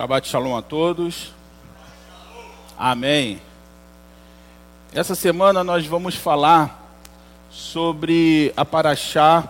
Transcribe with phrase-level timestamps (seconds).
[0.00, 1.30] Shabbat Shalom a todos.
[2.78, 3.38] Amém.
[4.94, 6.96] Essa semana nós vamos falar
[7.50, 9.46] sobre a Paraxá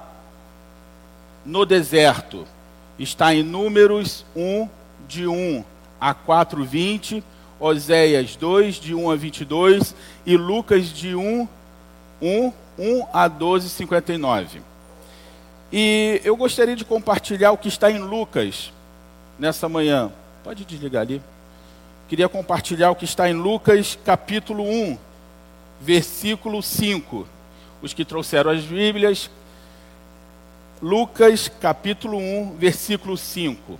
[1.46, 2.44] no deserto.
[2.98, 4.68] Está em Números 1,
[5.06, 5.64] de 1
[6.00, 7.22] a 4, 20,
[7.60, 9.94] Oséias 2, de 1 a 22
[10.26, 11.48] e Lucas de 1,
[12.20, 14.62] 1, 1 a 12, 59.
[15.72, 18.72] E eu gostaria de compartilhar o que está em Lucas
[19.38, 20.10] nessa manhã.
[20.42, 21.22] Pode desligar ali.
[22.08, 24.98] Queria compartilhar o que está em Lucas capítulo 1,
[25.80, 27.26] versículo 5.
[27.82, 29.30] Os que trouxeram as Bíblias,
[30.80, 33.78] Lucas capítulo 1, versículo 5.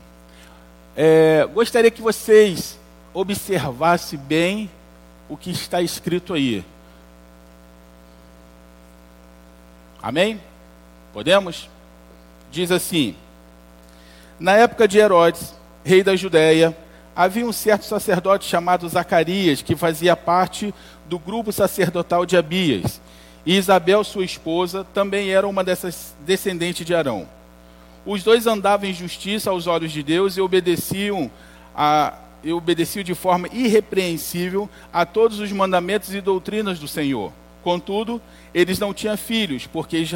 [0.95, 2.79] É, gostaria que vocês
[3.15, 4.71] observassem bem
[5.29, 6.63] o que está escrito aí.
[10.03, 10.41] Amém?
[11.13, 11.71] Podemos?
[12.51, 13.17] Diz assim:
[14.39, 15.55] Na época de Herodes,
[15.91, 16.77] rei da Judéia,
[17.17, 20.73] havia um certo sacerdote chamado Zacarias, que fazia parte
[21.07, 23.01] do grupo sacerdotal de Abias.
[23.45, 27.27] E Isabel, sua esposa, também era uma dessas descendentes de Arão.
[28.07, 31.29] Os dois andavam em justiça aos olhos de Deus e obedeciam,
[31.75, 37.33] a, e obedeciam de forma irrepreensível a todos os mandamentos e doutrinas do Senhor.
[37.65, 38.23] Contudo,
[38.55, 40.07] eles não tinham filhos, porque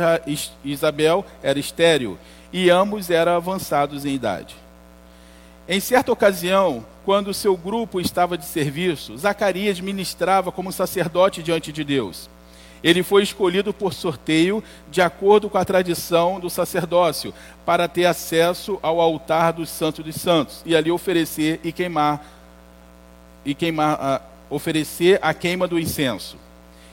[0.64, 2.16] Isabel era estéril
[2.52, 4.63] e ambos eram avançados em idade.
[5.66, 11.72] Em certa ocasião, quando o seu grupo estava de serviço, Zacarias ministrava como sacerdote diante
[11.72, 12.28] de Deus.
[12.82, 17.32] Ele foi escolhido por sorteio, de acordo com a tradição do sacerdócio,
[17.64, 22.22] para ter acesso ao altar dos Santos dos Santos e ali oferecer e queimar
[23.42, 26.36] e queimar, a, oferecer a queima do incenso.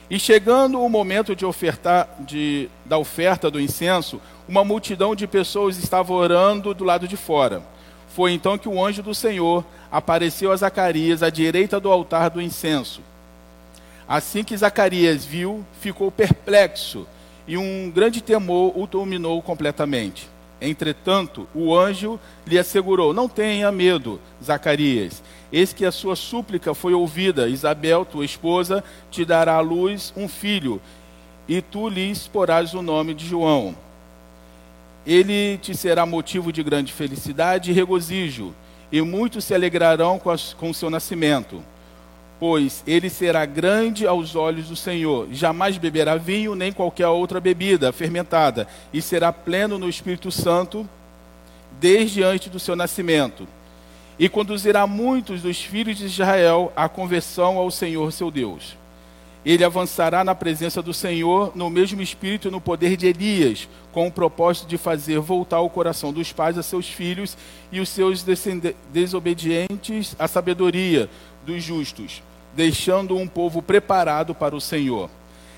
[0.08, 5.78] E chegando o momento de ofertar, de, da oferta do incenso, uma multidão de pessoas
[5.78, 7.62] estava orando do lado de fora.
[8.14, 12.42] Foi então que o anjo do Senhor apareceu a Zacarias à direita do altar do
[12.42, 13.00] incenso.
[14.06, 17.06] Assim que Zacarias viu, ficou perplexo
[17.48, 20.28] e um grande temor o dominou completamente.
[20.60, 25.22] Entretanto, o anjo lhe assegurou: Não tenha medo, Zacarias.
[25.50, 27.48] Eis que a sua súplica foi ouvida.
[27.48, 30.80] Isabel, tua esposa, te dará à luz um filho,
[31.48, 33.74] e tu lhe porás o nome de João
[35.06, 38.54] ele te será motivo de grande felicidade e regozijo,
[38.90, 41.62] e muitos se alegrarão com, com o seu nascimento.
[42.38, 47.92] Pois ele será grande aos olhos do Senhor, jamais beberá vinho nem qualquer outra bebida
[47.92, 50.88] fermentada, e será pleno no Espírito Santo
[51.80, 53.46] desde antes do seu nascimento.
[54.18, 58.81] E conduzirá muitos dos filhos de Israel à conversão ao Senhor seu Deus
[59.44, 64.06] ele avançará na presença do Senhor no mesmo espírito e no poder de Elias, com
[64.06, 67.36] o propósito de fazer voltar o coração dos pais a seus filhos
[67.70, 68.24] e os seus
[68.92, 71.10] desobedientes à sabedoria
[71.44, 72.22] dos justos,
[72.54, 75.10] deixando um povo preparado para o Senhor.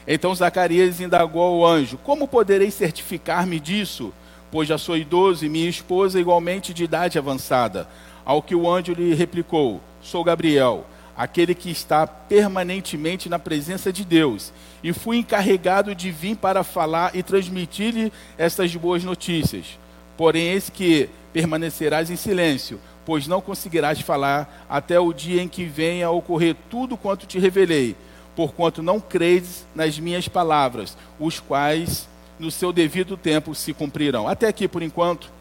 [0.06, 4.12] Então Zacarias indagou ao anjo: Como poderei certificar-me disso?
[4.50, 7.88] Pois já sou idoso e minha esposa igualmente de idade avançada.
[8.24, 10.86] Ao que o anjo lhe replicou: Sou Gabriel
[11.16, 14.52] aquele que está permanentemente na presença de Deus,
[14.82, 19.78] e fui encarregado de vir para falar e transmitir-lhe estas boas notícias.
[20.16, 25.64] Porém, eis que permanecerás em silêncio, pois não conseguirás falar até o dia em que
[25.64, 27.96] venha a ocorrer tudo quanto te revelei,
[28.34, 32.08] porquanto não credes nas minhas palavras, os quais
[32.38, 34.26] no seu devido tempo se cumprirão.
[34.26, 35.32] Até aqui por enquanto.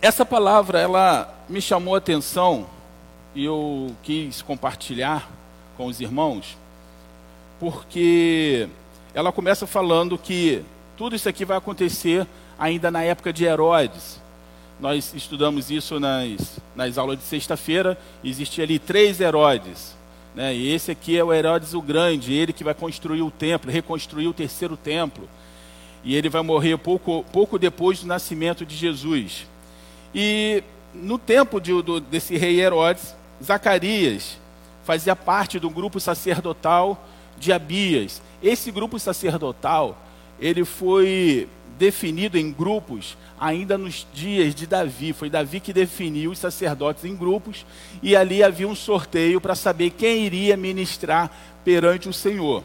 [0.00, 2.66] Essa palavra, ela me chamou a atenção
[3.34, 5.28] e eu quis compartilhar
[5.76, 6.56] com os irmãos,
[7.58, 8.68] porque
[9.14, 10.62] ela começa falando que
[10.96, 12.26] tudo isso aqui vai acontecer
[12.58, 14.20] ainda na época de Herodes.
[14.78, 17.98] Nós estudamos isso nas, nas aulas de sexta-feira.
[18.22, 19.96] Existia ali três Herodes.
[20.34, 20.54] Né?
[20.54, 24.28] E esse aqui é o Herodes o Grande, ele que vai construir o templo, reconstruir
[24.28, 25.26] o terceiro templo.
[26.04, 29.46] E ele vai morrer pouco, pouco depois do nascimento de Jesus.
[30.14, 30.62] E
[30.94, 34.38] no tempo de, do, desse rei Herodes, Zacarias
[34.84, 37.06] fazia parte do grupo sacerdotal
[37.38, 38.22] de Abias.
[38.42, 39.98] Esse grupo sacerdotal,
[40.40, 41.48] ele foi
[41.78, 45.12] definido em grupos ainda nos dias de Davi.
[45.12, 47.66] Foi Davi que definiu os sacerdotes em grupos
[48.02, 51.30] e ali havia um sorteio para saber quem iria ministrar
[51.64, 52.62] perante o Senhor.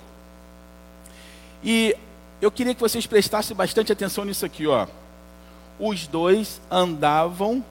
[1.64, 1.96] E
[2.42, 4.88] eu queria que vocês prestassem bastante atenção nisso aqui, ó.
[5.84, 7.66] Os dois andavam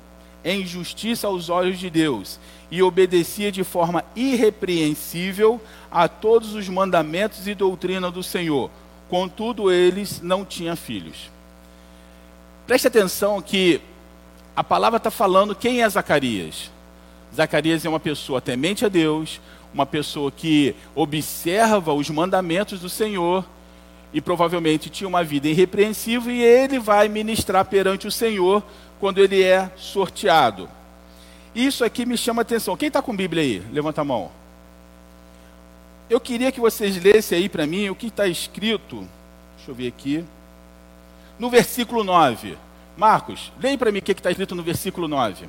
[0.45, 7.47] em justiça aos olhos de Deus e obedecia de forma irrepreensível a todos os mandamentos
[7.47, 8.69] e doutrina do Senhor.
[9.09, 11.31] Contudo, eles não tinham filhos.
[12.67, 13.81] Preste atenção que
[14.56, 16.69] a palavra está falando quem é Zacarias.
[17.33, 19.41] Zacarias é uma pessoa temente a Deus,
[19.73, 23.45] uma pessoa que observa os mandamentos do Senhor
[24.12, 28.62] e provavelmente tinha uma vida irrepreensível e ele vai ministrar perante o Senhor
[28.99, 30.69] quando ele é sorteado.
[31.55, 32.77] Isso aqui me chama atenção.
[32.77, 33.59] Quem está com Bíblia aí?
[33.73, 34.31] Levanta a mão.
[36.09, 39.09] Eu queria que vocês lessem aí para mim o que está escrito.
[39.57, 40.25] Deixa eu ver aqui.
[41.39, 42.56] No versículo 9.
[42.97, 45.49] Marcos, leia para mim o que está escrito no versículo 9.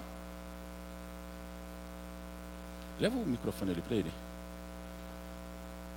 [3.00, 4.12] Leva o microfone ali para ele.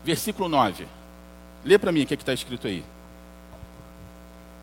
[0.03, 0.87] Versículo 9.
[1.65, 2.85] Lê para mim o que está escrito aí.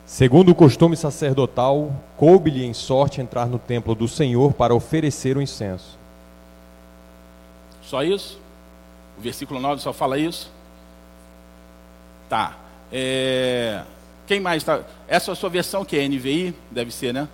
[0.05, 5.41] Segundo o costume sacerdotal, coube-lhe em sorte entrar no templo do Senhor para oferecer o
[5.41, 5.97] incenso.
[7.81, 8.39] Só isso?
[9.17, 10.51] O versículo 9 só fala isso?
[12.27, 12.57] Tá.
[12.91, 13.83] É...
[14.27, 14.81] Quem mais está?
[15.07, 16.53] Essa é a sua versão que é NVI?
[16.69, 17.27] Deve ser, né?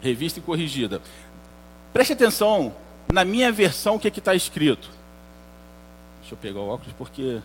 [0.00, 1.00] Revista e corrigida.
[1.92, 2.74] Preste atenção
[3.12, 4.90] na minha versão o que está escrito.
[6.24, 7.38] Deixa eu pegar o óculos porque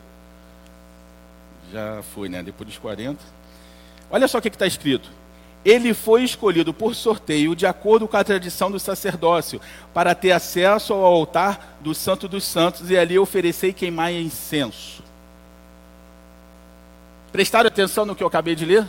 [1.69, 2.41] já foi, né?
[2.41, 3.21] Depois dos 40.
[4.09, 5.11] Olha só o que está escrito.
[5.65, 9.59] Ele foi escolhido por sorteio de acordo com a tradição do sacerdócio,
[9.93, 15.03] para ter acesso ao altar do Santo dos Santos e ali oferecer e queimar incenso.
[17.33, 18.87] Prestaram atenção no que eu acabei de ler?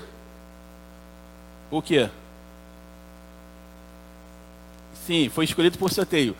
[1.68, 2.08] O que?
[5.04, 6.36] Sim, foi escolhido por sorteio.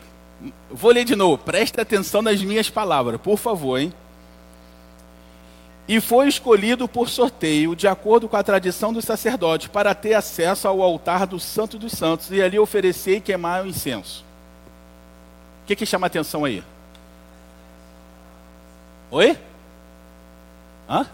[0.69, 3.93] Vou ler de novo, preste atenção nas minhas palavras, por favor, hein?
[5.87, 10.67] E foi escolhido por sorteio, de acordo com a tradição dos sacerdotes, para ter acesso
[10.67, 14.23] ao altar do Santo dos Santos e ali oferecer e queimar o incenso.
[15.63, 16.63] O que, que chama atenção aí?
[19.11, 19.37] Oi?
[20.89, 21.05] Hã?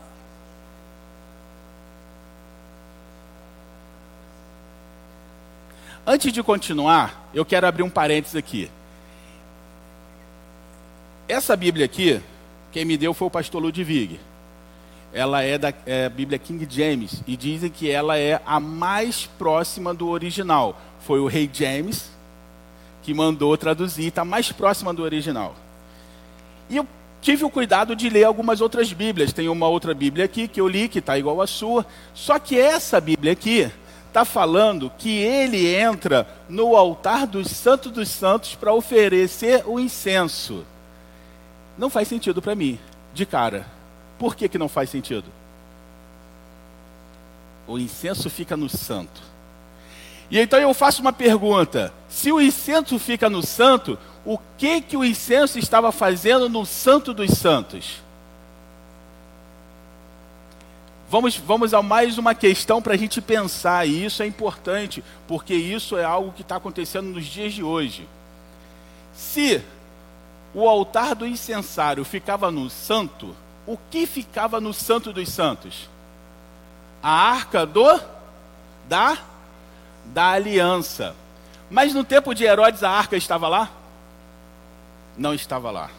[6.05, 8.69] Antes de continuar, eu quero abrir um parênteses aqui.
[11.27, 12.21] Essa Bíblia aqui,
[12.71, 14.17] quem me deu foi o pastor Ludwig.
[15.11, 19.93] Ela é da é, Bíblia King James e dizem que ela é a mais próxima
[19.93, 20.79] do original.
[21.01, 22.09] Foi o rei James
[23.03, 25.53] que mandou traduzir, está mais próxima do original.
[26.69, 26.87] E eu
[27.21, 29.33] tive o cuidado de ler algumas outras Bíblias.
[29.33, 31.85] Tem uma outra Bíblia aqui que eu li, que está igual à sua.
[32.13, 33.69] Só que essa Bíblia aqui
[34.07, 40.65] está falando que ele entra no altar dos santos dos santos para oferecer o incenso
[41.77, 42.79] não faz sentido para mim,
[43.13, 43.65] de cara.
[44.17, 45.25] Por que, que não faz sentido?
[47.67, 49.21] O incenso fica no santo.
[50.29, 54.97] E então eu faço uma pergunta: se o incenso fica no santo, o que que
[54.97, 58.01] o incenso estava fazendo no santo dos santos?
[61.09, 65.53] Vamos, vamos a mais uma questão para a gente pensar, e isso é importante, porque
[65.53, 68.05] isso é algo que está acontecendo nos dias de hoje.
[69.13, 69.63] Se
[70.53, 73.35] o altar do incensário ficava no santo,
[73.65, 75.89] o que ficava no santo dos santos?
[77.01, 77.99] A arca do
[78.87, 79.17] da
[80.05, 81.15] da aliança.
[81.69, 83.69] Mas no tempo de Herodes a arca estava lá?
[85.17, 85.89] Não estava lá.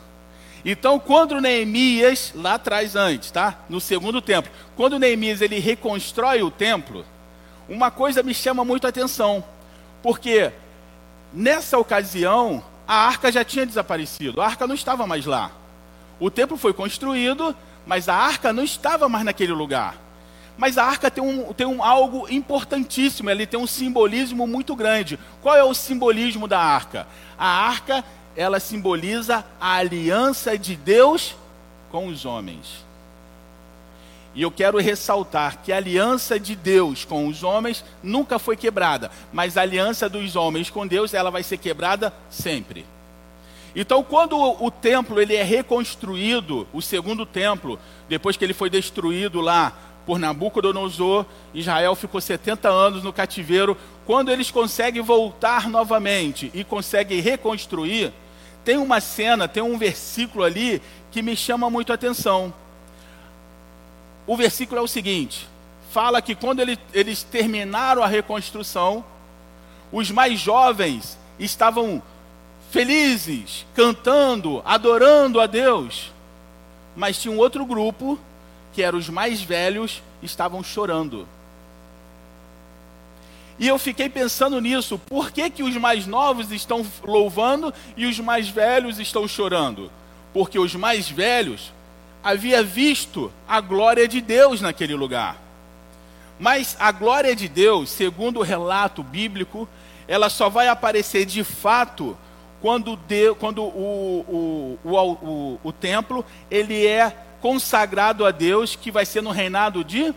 [0.64, 3.58] Então, quando Neemias, lá atrás antes, tá?
[3.68, 7.04] No segundo templo, quando Neemias ele reconstrói o templo,
[7.68, 9.44] uma coisa me chama muito a atenção,
[10.02, 10.52] porque
[11.32, 15.50] nessa ocasião a arca já tinha desaparecido, a arca não estava mais lá.
[16.18, 17.54] O templo foi construído,
[17.86, 19.94] mas a arca não estava mais naquele lugar.
[20.56, 25.18] Mas a arca tem, um, tem um, algo importantíssimo, ele tem um simbolismo muito grande.
[25.42, 27.06] Qual é o simbolismo da arca?
[27.38, 28.02] A arca,
[28.34, 31.36] ela simboliza a aliança de Deus
[31.90, 32.87] com os homens.
[34.34, 39.10] E eu quero ressaltar que a aliança de Deus com os homens nunca foi quebrada,
[39.32, 42.86] mas a aliança dos homens com Deus, ela vai ser quebrada sempre.
[43.74, 49.40] Então, quando o, templo ele é reconstruído, o segundo templo, depois que ele foi destruído
[49.40, 49.72] lá
[50.06, 53.76] por Nabucodonosor, Israel ficou 70 anos no cativeiro.
[54.06, 58.12] Quando eles conseguem voltar novamente e conseguem reconstruir,
[58.64, 62.52] tem uma cena, tem um versículo ali que me chama muito a atenção
[64.28, 65.48] o versículo é o seguinte:
[65.90, 69.02] fala que quando ele, eles terminaram a reconstrução,
[69.90, 72.02] os mais jovens estavam
[72.70, 76.12] felizes, cantando, adorando a Deus.
[76.94, 78.18] Mas tinha um outro grupo,
[78.74, 81.26] que eram os mais velhos, estavam chorando.
[83.58, 88.20] E eu fiquei pensando nisso, por que, que os mais novos estão louvando e os
[88.20, 89.90] mais velhos estão chorando?
[90.34, 91.72] Porque os mais velhos
[92.28, 95.38] havia visto a glória de Deus naquele lugar.
[96.38, 99.66] Mas a glória de Deus, segundo o relato bíblico,
[100.06, 102.16] ela só vai aparecer de fato
[102.60, 109.06] quando, Deus, quando o, o, o, o, templo ele é consagrado a Deus, que vai
[109.06, 110.14] ser no reinado de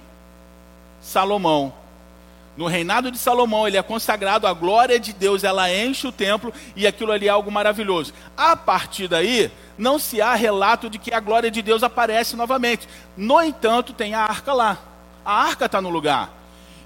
[0.99, 1.73] Salomão.
[2.57, 6.53] No reinado de Salomão, ele é consagrado, a glória de Deus, ela enche o templo
[6.75, 8.13] e aquilo ali é algo maravilhoso.
[8.35, 9.49] A partir daí,
[9.81, 12.87] não se há relato de que a glória de Deus aparece novamente.
[13.17, 14.77] No entanto, tem a arca lá.
[15.25, 16.31] A arca está no lugar.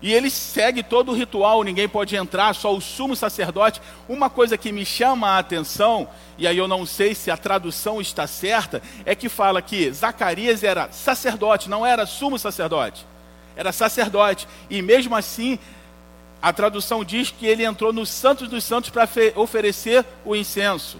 [0.02, 3.82] E ele segue todo o ritual, ninguém pode entrar, só o sumo sacerdote.
[4.08, 8.00] Uma coisa que me chama a atenção, e aí eu não sei se a tradução
[8.00, 13.06] está certa, é que fala que Zacarias era sacerdote, não era sumo sacerdote.
[13.58, 14.48] Era sacerdote.
[14.70, 15.60] E mesmo assim,
[16.42, 20.98] a tradução diz que ele entrou no Santos dos Santos para oferecer o incenso.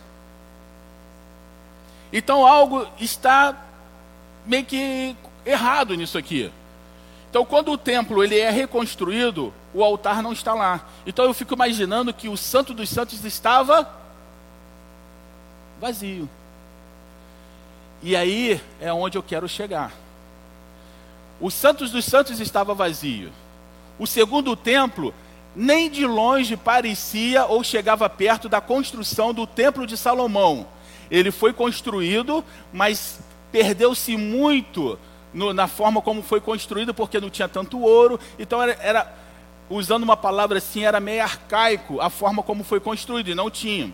[2.12, 3.56] Então algo está
[4.46, 6.52] meio que errado nisso aqui.
[7.30, 10.86] Então, quando o templo ele é reconstruído, o altar não está lá.
[11.06, 13.90] Então, eu fico imaginando que o Santo dos Santos estava
[15.82, 16.30] vazio.
[18.02, 19.92] E aí é onde eu quero chegar.
[21.42, 23.34] O Santos dos Santos estava vazio.
[24.00, 25.14] O segundo templo
[25.54, 30.66] nem de longe parecia ou chegava perto da construção do templo de Salomão.
[31.10, 32.44] Ele foi construído,
[32.74, 33.20] mas
[33.52, 34.98] perdeu-se muito
[35.34, 38.20] no, na forma como foi construído, porque não tinha tanto ouro.
[38.40, 39.14] Então era, era,
[39.70, 43.94] usando uma palavra assim, era meio arcaico a forma como foi construído, e não tinha.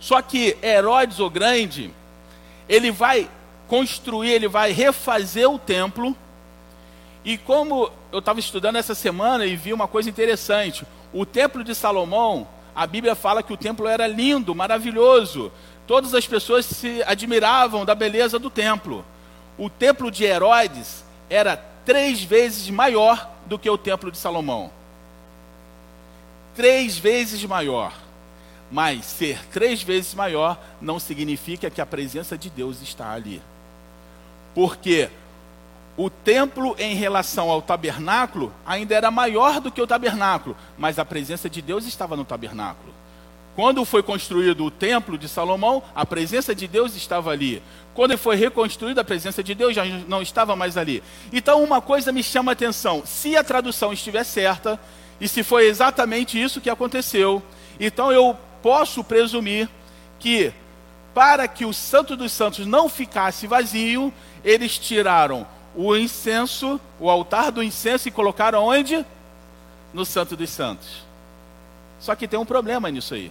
[0.00, 1.90] Só que Herodes o Grande,
[2.68, 3.28] ele vai
[3.68, 6.16] construir, ele vai refazer o templo.
[7.24, 11.74] E como eu estava estudando essa semana e vi uma coisa interessante, o templo de
[11.74, 15.50] Salomão, a Bíblia fala que o templo era lindo, maravilhoso.
[15.86, 19.04] Todas as pessoas se admiravam da beleza do templo
[19.56, 24.70] o templo de Herodes era três vezes maior do que o templo de Salomão.
[26.54, 27.92] Três vezes maior.
[28.70, 33.40] Mas ser três vezes maior não significa que a presença de Deus está ali.
[34.54, 35.10] Porque
[35.96, 41.04] o templo em relação ao tabernáculo ainda era maior do que o tabernáculo, mas a
[41.04, 42.93] presença de Deus estava no tabernáculo.
[43.54, 47.62] Quando foi construído o templo de Salomão, a presença de Deus estava ali.
[47.94, 51.02] Quando foi reconstruído, a presença de Deus já não estava mais ali.
[51.32, 54.78] Então, uma coisa me chama a atenção: se a tradução estiver certa,
[55.20, 57.40] e se foi exatamente isso que aconteceu,
[57.78, 59.68] então eu posso presumir
[60.18, 60.52] que,
[61.14, 64.12] para que o Santo dos Santos não ficasse vazio,
[64.44, 65.46] eles tiraram
[65.76, 69.06] o incenso, o altar do incenso, e colocaram onde?
[69.92, 71.04] No Santo dos Santos.
[72.00, 73.30] Só que tem um problema nisso aí.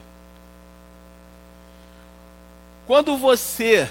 [2.86, 3.90] Quando você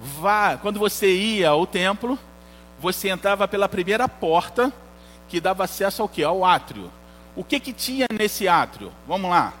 [0.00, 2.18] vá, quando você ia ao templo,
[2.78, 4.72] você entrava pela primeira porta
[5.28, 6.22] que dava acesso ao que?
[6.22, 6.90] Ao átrio.
[7.34, 8.92] O que que tinha nesse átrio?
[9.08, 9.54] Vamos lá.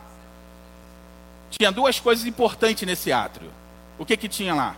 [1.50, 3.50] Tinha duas coisas importantes nesse átrio.
[3.98, 4.76] O que que tinha lá?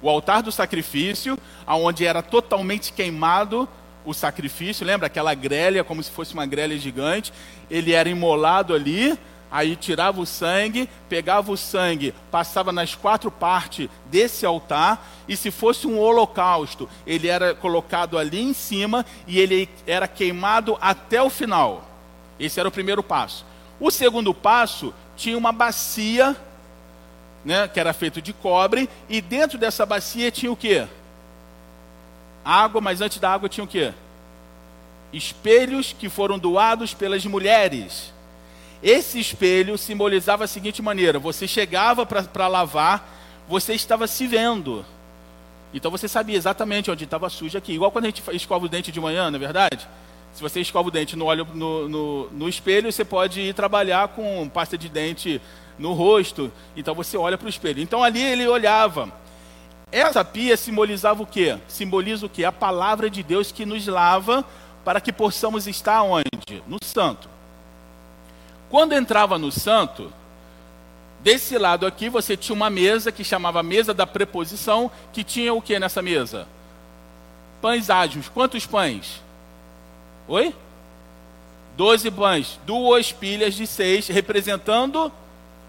[0.00, 3.68] O altar do sacrifício, aonde era totalmente queimado
[4.04, 7.32] o sacrifício, lembra aquela grelha como se fosse uma grelha gigante?
[7.70, 9.18] Ele era imolado ali,
[9.54, 15.52] Aí tirava o sangue, pegava o sangue, passava nas quatro partes desse altar, e se
[15.52, 21.30] fosse um holocausto, ele era colocado ali em cima e ele era queimado até o
[21.30, 21.88] final.
[22.36, 23.46] Esse era o primeiro passo.
[23.78, 26.36] O segundo passo tinha uma bacia,
[27.44, 30.84] né, que era feito de cobre, e dentro dessa bacia tinha o quê?
[32.44, 33.94] Água, mas antes da água tinha o quê?
[35.12, 38.12] Espelhos que foram doados pelas mulheres
[38.84, 43.08] esse espelho simbolizava a seguinte maneira: você chegava para lavar,
[43.48, 44.84] você estava se vendo.
[45.72, 47.72] Então você sabia exatamente onde estava sujo aqui.
[47.72, 49.88] Igual quando a gente escova o dente de manhã, não é verdade?
[50.34, 54.08] Se você escova o dente no, olho, no, no, no espelho, você pode ir trabalhar
[54.08, 55.40] com pasta de dente
[55.78, 56.52] no rosto.
[56.76, 57.80] Então você olha para o espelho.
[57.80, 59.10] Então ali ele olhava.
[59.90, 61.56] Essa pia simbolizava o quê?
[61.66, 62.44] Simboliza o quê?
[62.44, 64.44] A palavra de Deus que nos lava
[64.84, 66.28] para que possamos estar onde?
[66.68, 67.32] No santo.
[68.74, 70.12] Quando entrava no santo,
[71.20, 75.62] desse lado aqui você tinha uma mesa que chamava mesa da preposição, que tinha o
[75.62, 76.44] que nessa mesa?
[77.62, 78.28] Pães ágios.
[78.28, 79.22] Quantos pães?
[80.26, 80.52] Oi?
[81.76, 85.12] Doze pães, duas pilhas de seis, representando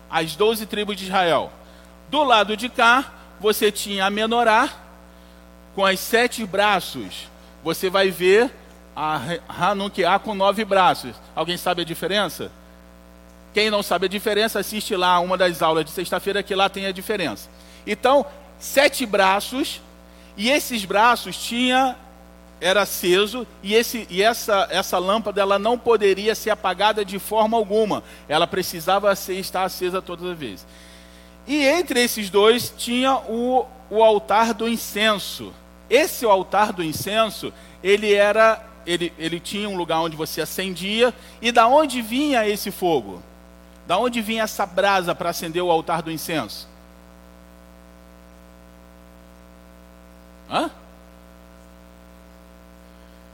[0.09, 1.51] as doze tribos de Israel.
[2.09, 4.67] Do lado de cá, você tinha a menorá,
[5.75, 7.29] com as sete braços.
[7.63, 8.51] Você vai ver
[8.95, 11.15] a Hanukkah com nove braços.
[11.35, 12.51] Alguém sabe a diferença?
[13.55, 16.88] Quem não sabe a diferença, assiste lá uma das aulas de sexta-feira que lá tem
[16.88, 17.50] a diferença.
[17.88, 18.25] Então,
[18.59, 19.81] sete braços,
[20.35, 21.95] e esses braços tinha
[22.59, 27.55] era aceso e, esse, e essa, essa lâmpada ela não poderia ser apagada de forma
[27.55, 28.03] alguma.
[28.27, 30.67] Ela precisava ser, estar acesa todas as vezes.
[31.47, 35.53] E entre esses dois tinha o, o altar do incenso.
[35.89, 41.13] Esse altar do incenso, ele era, ele, ele tinha um lugar onde você acendia.
[41.41, 43.24] E da onde vinha esse fogo?
[43.88, 46.68] Da onde vinha essa brasa para acender o altar do incenso?
[50.50, 50.72] Hã?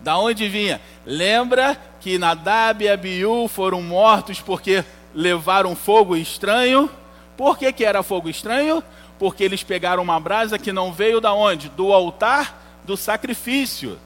[0.01, 0.81] Da onde vinha?
[1.05, 6.89] Lembra que Nadab e Abiú foram mortos porque levaram fogo estranho?
[7.37, 8.83] Por que, que era fogo estranho?
[9.19, 11.69] Porque eles pegaram uma brasa que não veio da onde?
[11.69, 13.97] Do altar do sacrifício.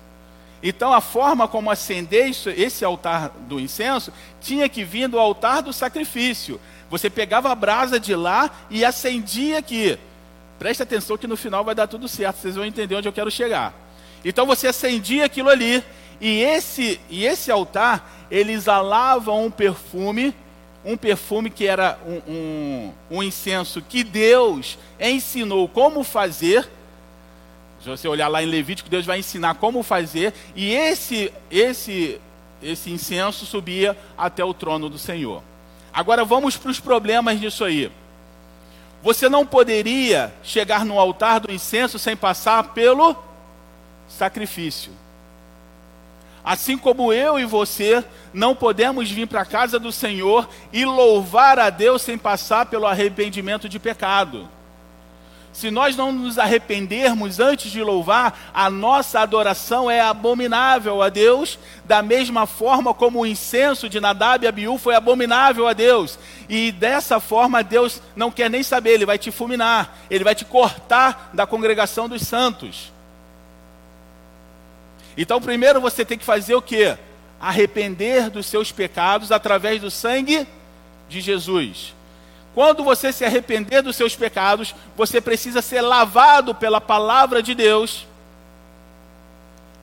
[0.67, 5.61] Então a forma como acender isso, esse altar do incenso tinha que vir do altar
[5.61, 6.59] do sacrifício.
[6.89, 9.95] Você pegava a brasa de lá e acendia aqui.
[10.57, 13.29] Preste atenção que no final vai dar tudo certo, vocês vão entender onde eu quero
[13.29, 13.75] chegar.
[14.25, 15.83] Então você acendia aquilo ali,
[16.19, 20.33] e esse, e esse altar, ele exalava um perfume,
[20.83, 26.67] um perfume que era um, um, um incenso que Deus ensinou como fazer.
[27.85, 32.19] Se você olhar lá em Levítico, Deus vai ensinar como fazer, e esse, esse,
[32.59, 35.43] esse incenso subia até o trono do Senhor.
[35.93, 37.91] Agora vamos para os problemas disso aí.
[39.03, 43.15] Você não poderia chegar no altar do incenso sem passar pelo
[44.07, 44.91] sacrifício.
[46.43, 51.59] Assim como eu e você não podemos vir para a casa do Senhor e louvar
[51.59, 54.54] a Deus sem passar pelo arrependimento de pecado.
[55.55, 61.57] Se nós não nos arrependermos antes de louvar, a nossa adoração é abominável a Deus,
[61.85, 66.19] da mesma forma como o incenso de Nadab e Abiú foi abominável a Deus.
[66.49, 70.43] E dessa forma Deus não quer nem saber, ele vai te fulminar, ele vai te
[70.43, 72.91] cortar da congregação dos santos.
[75.15, 76.97] Então, primeiro você tem que fazer o que?
[77.39, 80.45] Arrepender dos seus pecados através do sangue
[81.07, 81.94] de Jesus.
[82.55, 88.07] Quando você se arrepender dos seus pecados, você precisa ser lavado pela palavra de Deus.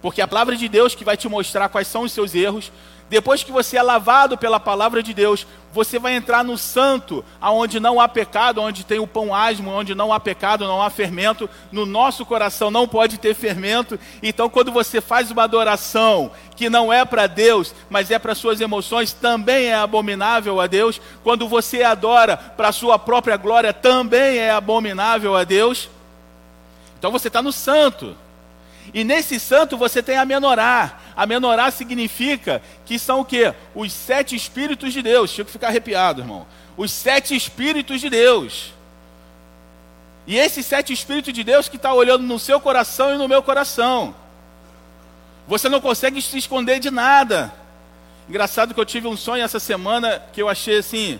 [0.00, 2.72] Porque é a palavra de Deus que vai te mostrar quais são os seus erros,
[3.12, 7.78] depois que você é lavado pela palavra de Deus, você vai entrar no santo, aonde
[7.78, 11.48] não há pecado, onde tem o pão asmo, onde não há pecado, não há fermento.
[11.70, 14.00] No nosso coração não pode ter fermento.
[14.22, 18.62] Então, quando você faz uma adoração que não é para Deus, mas é para suas
[18.62, 20.98] emoções, também é abominável a Deus.
[21.22, 25.90] Quando você adora para sua própria glória, também é abominável a Deus.
[26.98, 28.16] Então você está no santo.
[28.94, 30.98] E nesse santo você tem a menorá.
[31.16, 33.54] A menorá significa que são o quê?
[33.74, 35.32] Os sete espíritos de Deus.
[35.32, 36.46] Tinha que ficar arrepiado, irmão.
[36.76, 38.72] Os sete espíritos de Deus.
[40.26, 43.42] E esses sete espíritos de Deus que está olhando no seu coração e no meu
[43.42, 44.14] coração.
[45.46, 47.52] Você não consegue se esconder de nada.
[48.28, 51.18] Engraçado que eu tive um sonho essa semana que eu achei assim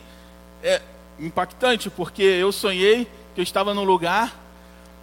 [0.63, 0.81] é,
[1.19, 4.35] impactante, porque eu sonhei que eu estava num lugar,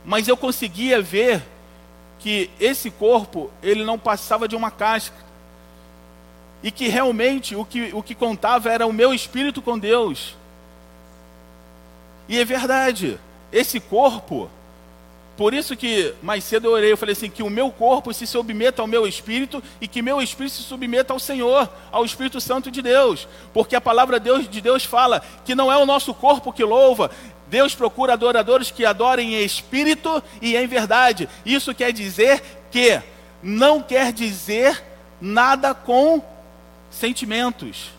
[0.06, 1.44] mas eu conseguia ver
[2.20, 5.16] que esse corpo ele não passava de uma casca
[6.62, 10.36] e que realmente o que, o que contava era o meu espírito com Deus.
[12.28, 13.18] E é verdade,
[13.52, 14.50] esse corpo,
[15.38, 18.28] por isso que mais cedo eu orei, eu falei assim: que o meu corpo se
[18.28, 22.70] submeta ao meu espírito e que meu espírito se submeta ao Senhor, ao Espírito Santo
[22.70, 26.64] de Deus, porque a palavra de Deus fala que não é o nosso corpo que
[26.64, 27.10] louva,
[27.50, 31.28] Deus procura adoradores que adorem em espírito e em verdade.
[31.46, 33.02] Isso quer dizer que
[33.42, 34.84] não quer dizer
[35.20, 36.22] nada com
[36.92, 37.90] sentimentos.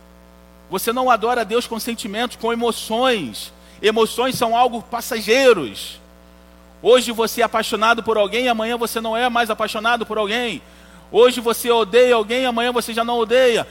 [0.71, 3.53] Você não adora a Deus com sentimentos, com emoções.
[3.83, 6.01] Emoções são algo passageiros.
[6.81, 10.63] Hoje você é apaixonado por alguém, amanhã você não é mais apaixonado por alguém.
[11.11, 13.67] Hoje você odeia alguém, amanhã você já não odeia.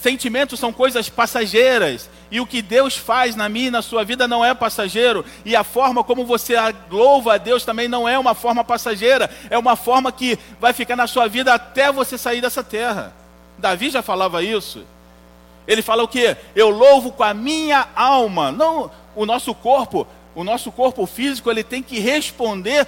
[0.00, 2.08] Sentimentos são coisas passageiras.
[2.30, 5.24] E o que Deus faz na minha e na sua vida não é passageiro.
[5.44, 6.54] E a forma como você
[6.90, 9.30] louva a Deus também não é uma forma passageira.
[9.50, 13.12] É uma forma que vai ficar na sua vida até você sair dessa terra.
[13.58, 14.86] Davi já falava isso.
[15.68, 16.34] Ele fala o quê?
[16.56, 18.50] Eu louvo com a minha alma.
[18.50, 20.06] Não o nosso corpo.
[20.34, 22.86] O nosso corpo físico ele tem que responder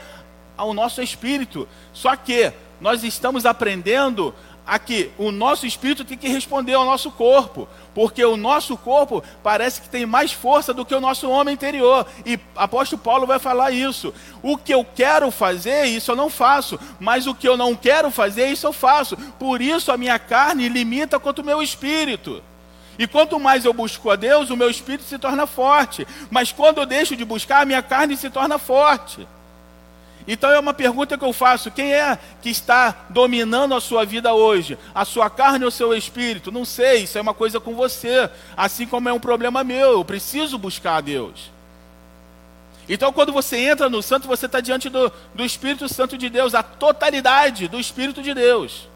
[0.56, 1.68] ao nosso espírito.
[1.92, 4.34] Só que nós estamos aprendendo
[4.66, 9.80] aqui, o nosso espírito tem que responder ao nosso corpo, porque o nosso corpo parece
[9.80, 12.06] que tem mais força do que o nosso homem interior.
[12.24, 14.14] E apóstolo Paulo vai falar isso.
[14.42, 18.10] O que eu quero fazer, isso eu não faço, mas o que eu não quero
[18.10, 19.16] fazer, isso eu faço.
[19.38, 22.42] Por isso a minha carne limita quanto o meu espírito.
[22.98, 26.06] E quanto mais eu busco a Deus, o meu espírito se torna forte.
[26.30, 29.26] Mas quando eu deixo de buscar, a minha carne se torna forte.
[30.26, 34.32] Então é uma pergunta que eu faço: quem é que está dominando a sua vida
[34.32, 34.78] hoje?
[34.94, 36.52] A sua carne ou o seu espírito?
[36.52, 40.04] Não sei, isso é uma coisa com você, assim como é um problema meu, eu
[40.04, 41.50] preciso buscar a Deus.
[42.88, 46.54] Então, quando você entra no santo, você está diante do, do Espírito Santo de Deus,
[46.54, 48.88] a totalidade do Espírito de Deus.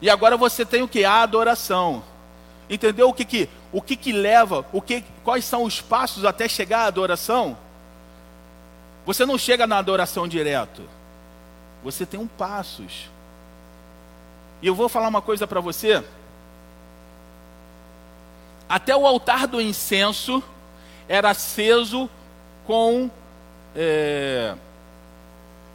[0.00, 1.04] E agora você tem o que?
[1.04, 2.02] A adoração.
[2.68, 6.48] Entendeu o que, que, o que, que leva, o que, quais são os passos até
[6.48, 7.58] chegar à adoração?
[9.06, 10.82] Você não chega na adoração direto.
[11.82, 13.08] Você tem um passos.
[14.62, 16.04] E eu vou falar uma coisa para você.
[18.68, 20.42] Até o altar do incenso
[21.08, 22.08] era aceso
[22.66, 23.10] com,
[23.74, 24.54] é,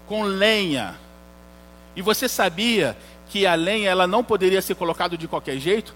[0.07, 0.95] com lenha.
[1.95, 2.95] E você sabia
[3.27, 5.93] que a lenha ela não poderia ser colocada de qualquer jeito?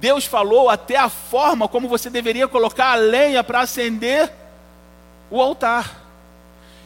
[0.00, 4.30] Deus falou até a forma como você deveria colocar a lenha para acender
[5.30, 6.03] o altar.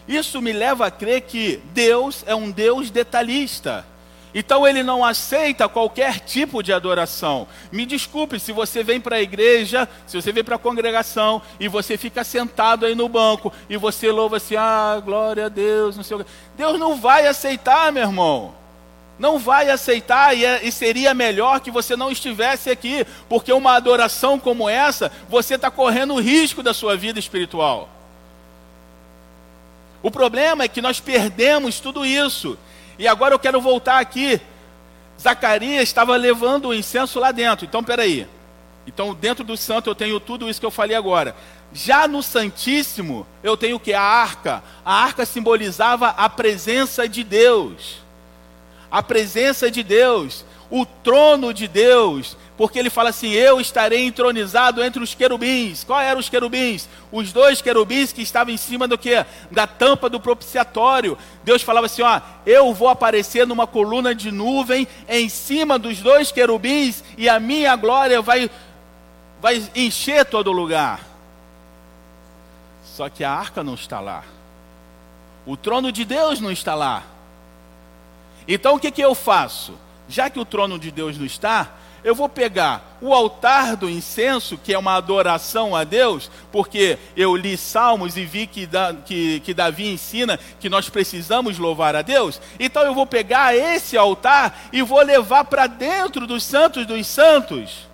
[0.09, 3.85] Isso me leva a crer que Deus é um Deus detalhista.
[4.35, 7.47] Então ele não aceita qualquer tipo de adoração.
[7.71, 11.69] Me desculpe se você vem para a igreja, se você vem para a congregação e
[11.69, 16.03] você fica sentado aí no banco e você louva assim: "Ah, glória a Deus", não
[16.03, 16.31] sei o quê.
[16.57, 18.55] Deus não vai aceitar, meu irmão.
[19.19, 23.75] Não vai aceitar e, é, e seria melhor que você não estivesse aqui, porque uma
[23.75, 27.98] adoração como essa, você está correndo risco da sua vida espiritual.
[30.03, 32.57] O problema é que nós perdemos tudo isso.
[32.99, 34.41] E agora eu quero voltar aqui.
[35.21, 37.65] Zacarias estava levando o incenso lá dentro.
[37.65, 38.27] Então, peraí.
[38.87, 41.35] Então, dentro do santo eu tenho tudo isso que eu falei agora.
[41.73, 43.93] Já no Santíssimo, eu tenho o que?
[43.93, 44.63] A arca.
[44.85, 47.99] A arca simbolizava a presença de Deus.
[48.91, 50.45] A presença de Deus.
[50.71, 55.85] O trono de Deus porque ele fala assim: Eu estarei entronizado entre os querubins.
[55.85, 56.89] Qual eram os querubins?
[57.13, 59.25] Os dois querubins que estavam em cima do que?
[59.49, 61.17] Da tampa do propiciatório.
[61.45, 66.33] Deus falava assim: Ó, eu vou aparecer numa coluna de nuvem em cima dos dois
[66.33, 68.51] querubins e a minha glória vai,
[69.41, 71.01] vai encher todo lugar.
[72.83, 74.25] Só que a arca não está lá.
[75.47, 77.05] O trono de Deus não está lá.
[78.49, 79.79] Então o que, que eu faço?
[80.09, 84.57] Já que o trono de Deus não está, eu vou pegar o altar do incenso,
[84.57, 88.69] que é uma adoração a Deus, porque eu li Salmos e vi que,
[89.05, 92.41] que, que Davi ensina que nós precisamos louvar a Deus.
[92.59, 97.89] Então eu vou pegar esse altar e vou levar para dentro dos santos dos santos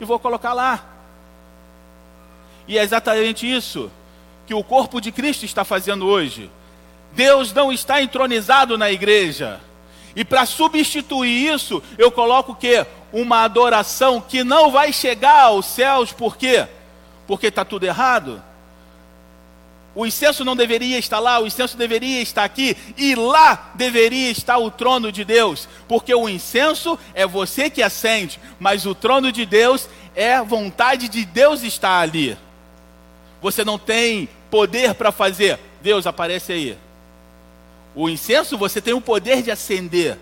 [0.00, 0.84] e vou colocar lá.
[2.66, 3.90] E é exatamente isso
[4.46, 6.50] que o corpo de Cristo está fazendo hoje.
[7.12, 9.60] Deus não está entronizado na igreja.
[10.14, 12.86] E para substituir isso, eu coloco o quê?
[13.12, 16.66] Uma adoração que não vai chegar aos céus, por quê?
[17.26, 18.42] Porque está tudo errado.
[19.94, 24.56] O incenso não deveria estar lá, o incenso deveria estar aqui, e lá deveria estar
[24.58, 29.44] o trono de Deus, porque o incenso é você que acende, mas o trono de
[29.44, 32.38] Deus é vontade de Deus estar ali.
[33.42, 36.78] Você não tem poder para fazer, Deus aparece aí.
[37.94, 40.18] O incenso você tem o poder de acender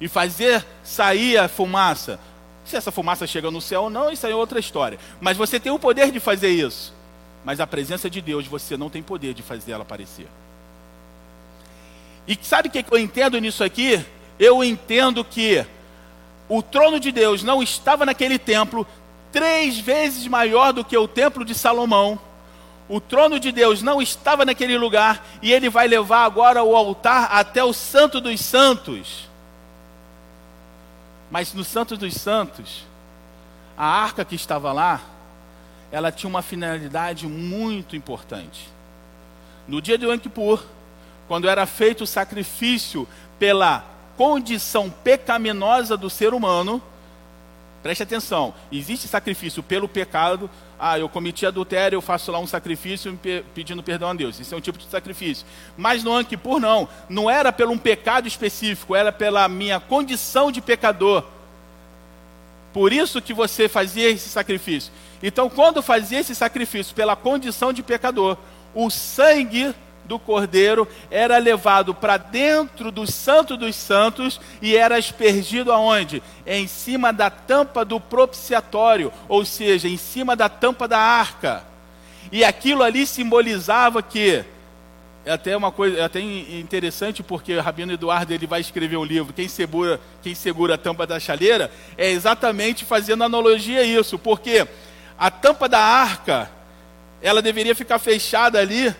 [0.00, 2.18] e fazer sair a fumaça.
[2.64, 4.98] Se essa fumaça chega no céu ou não, isso aí é outra história.
[5.20, 6.92] Mas você tem o poder de fazer isso.
[7.44, 10.26] Mas a presença de Deus você não tem poder de fazer ela aparecer.
[12.26, 14.04] E sabe o que eu entendo nisso aqui?
[14.38, 15.64] Eu entendo que
[16.48, 18.86] o trono de Deus não estava naquele templo
[19.30, 22.18] três vezes maior do que o templo de Salomão
[22.88, 27.28] o trono de Deus não estava naquele lugar e ele vai levar agora o altar
[27.32, 29.28] até o Santo dos Santos.
[31.30, 32.84] Mas no Santo dos Santos,
[33.76, 35.00] a arca que estava lá,
[35.90, 38.68] ela tinha uma finalidade muito importante.
[39.66, 40.18] No dia de Yom
[41.26, 43.06] quando era feito o sacrifício
[43.38, 43.84] pela
[44.16, 46.80] condição pecaminosa do ser humano,
[47.82, 53.18] preste atenção, existe sacrifício pelo pecado, ah, eu cometi adultério, eu faço lá um sacrifício
[53.54, 54.38] pedindo perdão a Deus.
[54.38, 55.46] Isso é um tipo de sacrifício.
[55.76, 56.88] Mas no Anquipur não.
[57.08, 61.24] Não era pelo um pecado específico, era pela minha condição de pecador.
[62.72, 64.92] Por isso que você fazia esse sacrifício.
[65.22, 68.36] Então, quando fazia esse sacrifício pela condição de pecador,
[68.74, 69.74] o sangue
[70.06, 76.22] do cordeiro era levado para dentro do santo dos santos e era aspergido aonde?
[76.46, 81.64] Em cima da tampa do propiciatório, ou seja, em cima da tampa da arca.
[82.30, 84.44] E aquilo ali simbolizava que
[85.24, 89.04] é até uma coisa é até interessante porque o Rabino Eduardo ele vai escrever um
[89.04, 94.16] livro quem segura quem segura a tampa da chaleira é exatamente fazendo analogia a isso
[94.20, 94.64] porque
[95.18, 96.48] a tampa da arca
[97.20, 98.94] ela deveria ficar fechada ali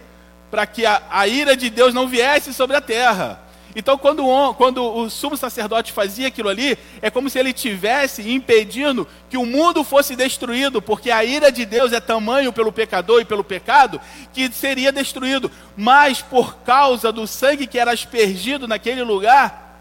[0.50, 3.46] para que a, a ira de Deus não viesse sobre a terra.
[3.78, 8.26] Então, quando o, quando o sumo sacerdote fazia aquilo ali, é como se ele tivesse
[8.30, 13.20] impedindo que o mundo fosse destruído, porque a ira de Deus é tamanho pelo pecador
[13.20, 14.00] e pelo pecado,
[14.32, 15.50] que seria destruído.
[15.76, 19.78] Mas por causa do sangue que era aspergido naquele lugar,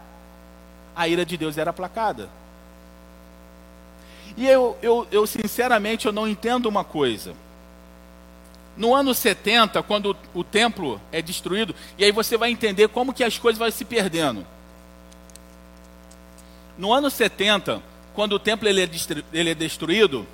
[0.94, 2.28] a ira de Deus era aplacada.
[4.36, 7.34] E eu, eu, eu sinceramente, eu não entendo uma coisa.
[8.76, 13.24] No ano 70, quando o, templo é destruído, e aí você vai entender como que
[13.24, 14.46] as coisas vão se perdendo.
[16.76, 17.82] No ano 70,
[18.14, 18.90] quando o templo ele é,
[19.32, 20.26] ele é destruído,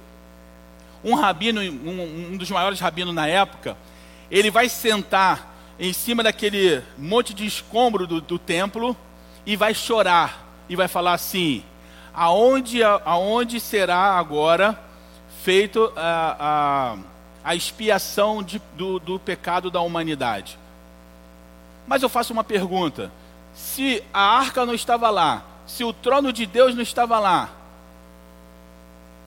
[1.05, 3.77] um rabino, um, um dos maiores rabinos na época,
[4.31, 8.97] ele vai sentar em cima daquele monte de escombro do, do templo
[9.47, 11.63] e vai chorar e vai falar assim:
[12.13, 14.79] aonde, aonde será agora
[15.43, 17.12] feito a, a
[17.45, 20.59] a expiação de, do, do pecado da humanidade.
[21.87, 23.11] Mas eu faço uma pergunta:
[23.55, 27.51] se a arca não estava lá, se o trono de Deus não estava lá,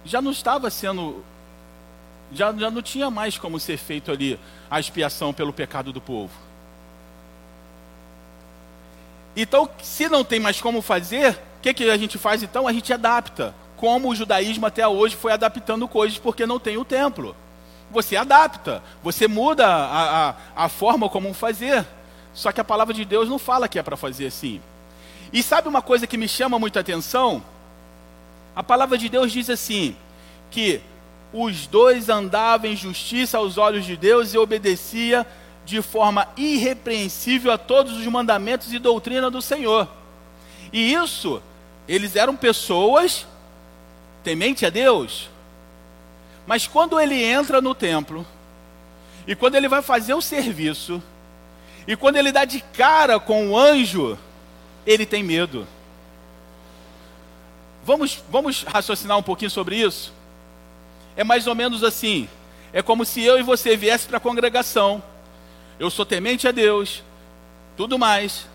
[0.03, 1.23] já não estava sendo.
[2.31, 6.33] Já, já não tinha mais como ser feito ali a expiação pelo pecado do povo.
[9.35, 12.67] Então, se não tem mais como fazer, o que, que a gente faz então?
[12.67, 13.53] A gente adapta.
[13.77, 17.35] Como o judaísmo até hoje foi adaptando coisas porque não tem o templo
[17.91, 21.85] você adapta, você muda a, a, a forma como fazer.
[22.33, 24.61] Só que a palavra de Deus não fala que é para fazer assim.
[25.31, 27.43] E sabe uma coisa que me chama muita atenção?
[28.55, 29.95] A palavra de Deus diz assim:
[30.51, 30.81] que
[31.33, 35.25] os dois andavam em justiça aos olhos de Deus e obedecia
[35.65, 39.87] de forma irrepreensível a todos os mandamentos e doutrina do Senhor.
[40.71, 41.41] E isso,
[41.87, 43.25] eles eram pessoas
[44.23, 45.29] temente a Deus,
[46.45, 48.25] mas quando ele entra no templo,
[49.27, 51.01] e quando ele vai fazer o serviço,
[51.87, 54.17] e quando ele dá de cara com o anjo,
[54.85, 55.67] ele tem medo.
[57.83, 60.13] Vamos, vamos raciocinar um pouquinho sobre isso?
[61.15, 62.27] É mais ou menos assim:
[62.73, 65.01] é como se eu e você viesse para a congregação,
[65.79, 67.03] eu sou temente a Deus,
[67.77, 68.47] tudo mais,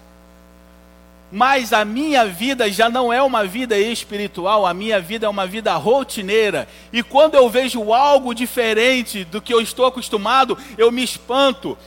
[1.32, 5.46] mas a minha vida já não é uma vida espiritual, a minha vida é uma
[5.46, 6.66] vida rotineira.
[6.92, 11.78] E quando eu vejo algo diferente do que eu estou acostumado, eu me espanto.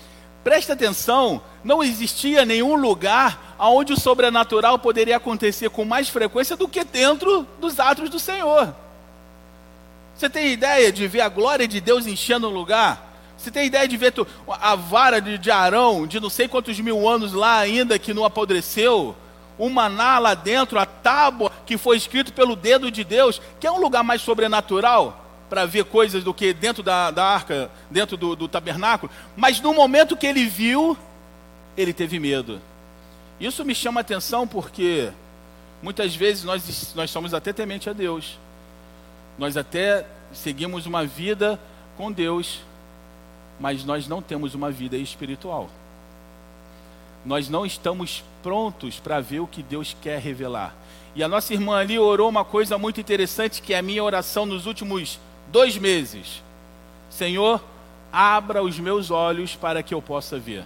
[0.44, 6.68] Presta atenção, não existia nenhum lugar onde o sobrenatural poderia acontecer com mais frequência do
[6.68, 8.74] que dentro dos atos do Senhor.
[10.16, 13.12] Você tem ideia de ver a glória de Deus enchendo o lugar?
[13.38, 14.14] Você tem ideia de ver
[14.48, 19.16] a vara de Arão, de não sei quantos mil anos lá ainda, que não apodreceu?
[19.58, 23.72] O maná lá dentro, a tábua que foi escrito pelo dedo de Deus, que é
[23.72, 28.36] um lugar mais sobrenatural para ver coisas do que dentro da, da arca, dentro do,
[28.36, 29.12] do tabernáculo.
[29.36, 30.98] Mas no momento que ele viu,
[31.78, 32.60] ele teve medo.
[33.40, 35.12] Isso me chama a atenção porque
[35.82, 38.40] muitas vezes nós, nós somos até temente a Deus.
[39.38, 41.60] Nós até seguimos uma vida
[41.98, 42.62] com Deus,
[43.60, 45.70] mas nós não temos uma vida espiritual
[47.26, 50.76] nós não estamos prontos para ver o que Deus quer revelar.
[51.16, 54.46] E a nossa irmã ali orou uma coisa muito interessante, que é a minha oração
[54.46, 55.20] nos últimos
[55.52, 56.44] dois meses:
[57.10, 57.64] Senhor,
[58.12, 60.66] abra os meus olhos para que eu possa ver.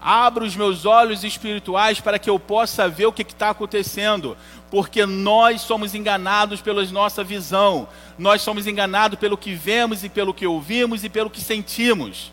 [0.00, 4.36] Abra os meus olhos espirituais para que eu possa ver o que está acontecendo,
[4.70, 7.88] porque nós somos enganados pela nossa visão,
[8.18, 12.30] nós somos enganados pelo que vemos e pelo que ouvimos e pelo que sentimos.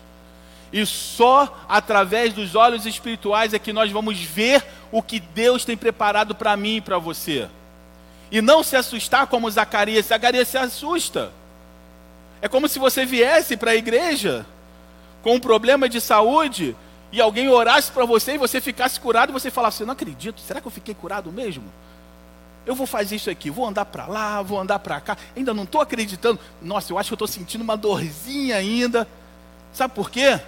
[0.74, 5.76] E só através dos olhos espirituais é que nós vamos ver o que Deus tem
[5.76, 7.48] preparado para mim e para você.
[8.28, 10.06] E não se assustar como Zacarias.
[10.06, 11.30] Zacarias se assusta.
[12.42, 14.44] É como se você viesse para a igreja
[15.22, 16.76] com um problema de saúde
[17.12, 20.60] e alguém orasse para você e você ficasse curado e você falasse: Não acredito, será
[20.60, 21.72] que eu fiquei curado mesmo?
[22.66, 25.62] Eu vou fazer isso aqui, vou andar para lá, vou andar para cá, ainda não
[25.62, 26.40] estou acreditando.
[26.60, 29.06] Nossa, eu acho que eu estou sentindo uma dorzinha ainda.
[29.72, 30.40] Sabe por quê?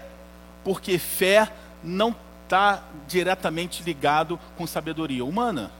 [0.66, 1.48] Porque fé
[1.80, 5.70] não está diretamente ligado com sabedoria humana.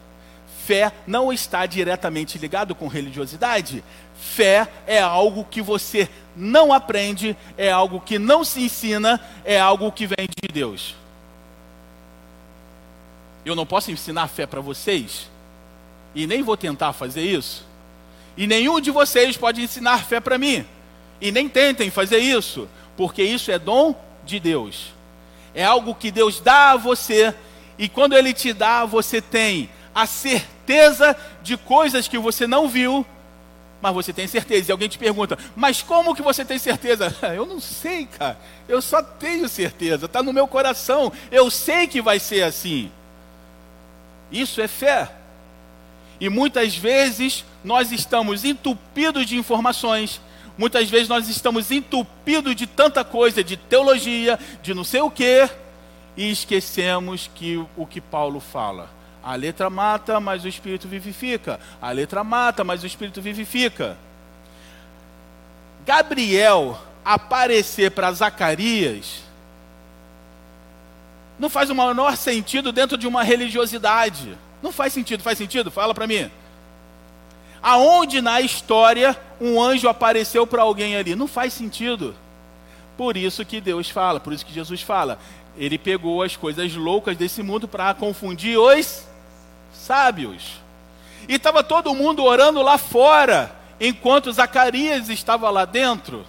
[0.64, 3.83] Fé não está diretamente ligado com religiosidade.
[4.14, 9.90] Fé é algo que você não aprende, é algo que não se ensina, é algo
[9.90, 10.94] que vem de Deus.
[13.44, 15.29] Eu não posso ensinar fé para vocês,
[16.14, 17.66] e nem vou tentar fazer isso,
[18.37, 20.64] e nenhum de vocês pode ensinar fé para mim,
[21.20, 24.93] e nem tentem fazer isso, porque isso é dom de Deus.
[25.55, 27.35] É algo que Deus dá a você,
[27.79, 33.07] e quando Ele te dá, você tem a certeza de coisas que você não viu,
[33.81, 34.71] Mas você tem certeza.
[34.71, 37.15] E alguém te pergunta, mas como que você tem certeza?
[37.37, 38.39] Eu não sei, cara.
[38.67, 40.07] Eu só tenho certeza.
[40.07, 41.12] Está no meu coração.
[41.31, 42.91] Eu sei que vai ser assim.
[44.31, 45.11] Isso é fé.
[46.19, 50.21] E muitas vezes nós estamos entupidos de informações,
[50.57, 55.49] muitas vezes nós estamos entupidos de tanta coisa, de teologia, de não sei o quê,
[56.16, 58.90] e esquecemos que o que Paulo fala.
[59.23, 61.59] A letra mata, mas o espírito vivifica.
[61.83, 63.99] A letra mata, mas o espírito vivifica.
[65.85, 69.27] Gabriel aparecer para Zacarias
[71.38, 74.37] não faz o menor sentido dentro de uma religiosidade.
[74.62, 75.71] Não faz sentido, faz sentido?
[75.71, 76.31] Fala para mim.
[77.62, 81.14] Aonde na história um anjo apareceu para alguém ali?
[81.14, 82.14] Não faz sentido.
[82.97, 85.19] Por isso que Deus fala, por isso que Jesus fala.
[85.57, 89.05] Ele pegou as coisas loucas desse mundo para confundir os
[89.73, 90.61] sábios.
[91.29, 96.25] E estava todo mundo orando lá fora, enquanto Zacarias estava lá dentro.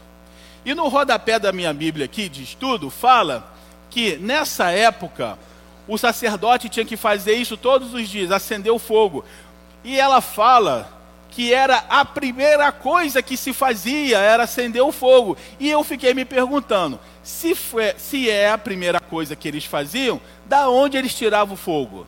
[0.65, 3.53] E no rodapé da minha Bíblia aqui de estudo, fala
[3.89, 5.37] que nessa época
[5.87, 9.23] o sacerdote tinha que fazer isso todos os dias, acender o fogo.
[9.83, 10.96] E ela fala
[11.37, 15.37] que era a primeira coisa que se fazia, era acender o fogo.
[15.59, 20.19] E eu fiquei me perguntando, se, foi, se é a primeira coisa que eles faziam,
[20.47, 22.07] da onde eles tiravam o fogo?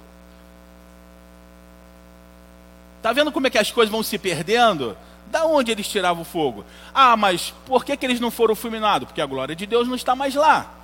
[3.03, 4.97] Tá vendo como é que as coisas vão se perdendo?
[5.27, 6.65] Da onde eles tiravam o fogo?
[6.91, 9.09] Ah, mas por que, que eles não foram fulminados?
[9.09, 10.79] Porque a glória de Deus não está mais lá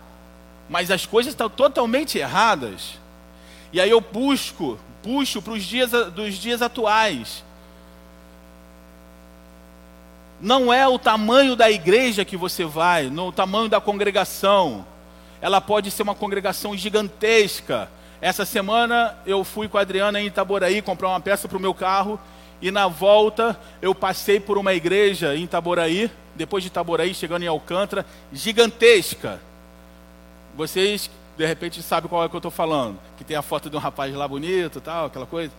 [0.69, 2.99] mas as coisas estão totalmente erradas.
[3.71, 7.44] E aí eu busco, puxo para os dias dos dias atuais.
[10.39, 14.85] Não é o tamanho da igreja que você vai, não o tamanho da congregação.
[15.41, 17.89] Ela pode ser uma congregação gigantesca.
[18.21, 21.73] Essa semana eu fui com a Adriana em Itaboraí comprar uma peça para o meu
[21.73, 22.19] carro
[22.61, 27.47] e na volta eu passei por uma igreja em Itaboraí, depois de Itaboraí chegando em
[27.47, 29.39] Alcântara, gigantesca
[30.55, 32.97] vocês, de repente, sabem qual é que eu estou falando.
[33.17, 35.51] Que tem a foto de um rapaz lá bonito tal, aquela coisa.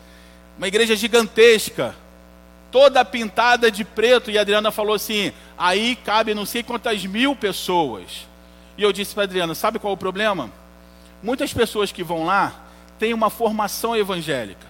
[0.57, 1.95] Uma igreja gigantesca,
[2.71, 4.31] toda pintada de preto.
[4.31, 8.27] E a Adriana falou assim: aí cabe não sei quantas mil pessoas.
[8.77, 10.51] E eu disse para Adriana: sabe qual é o problema?
[11.23, 12.55] Muitas pessoas que vão lá
[12.99, 14.67] têm uma formação evangélica.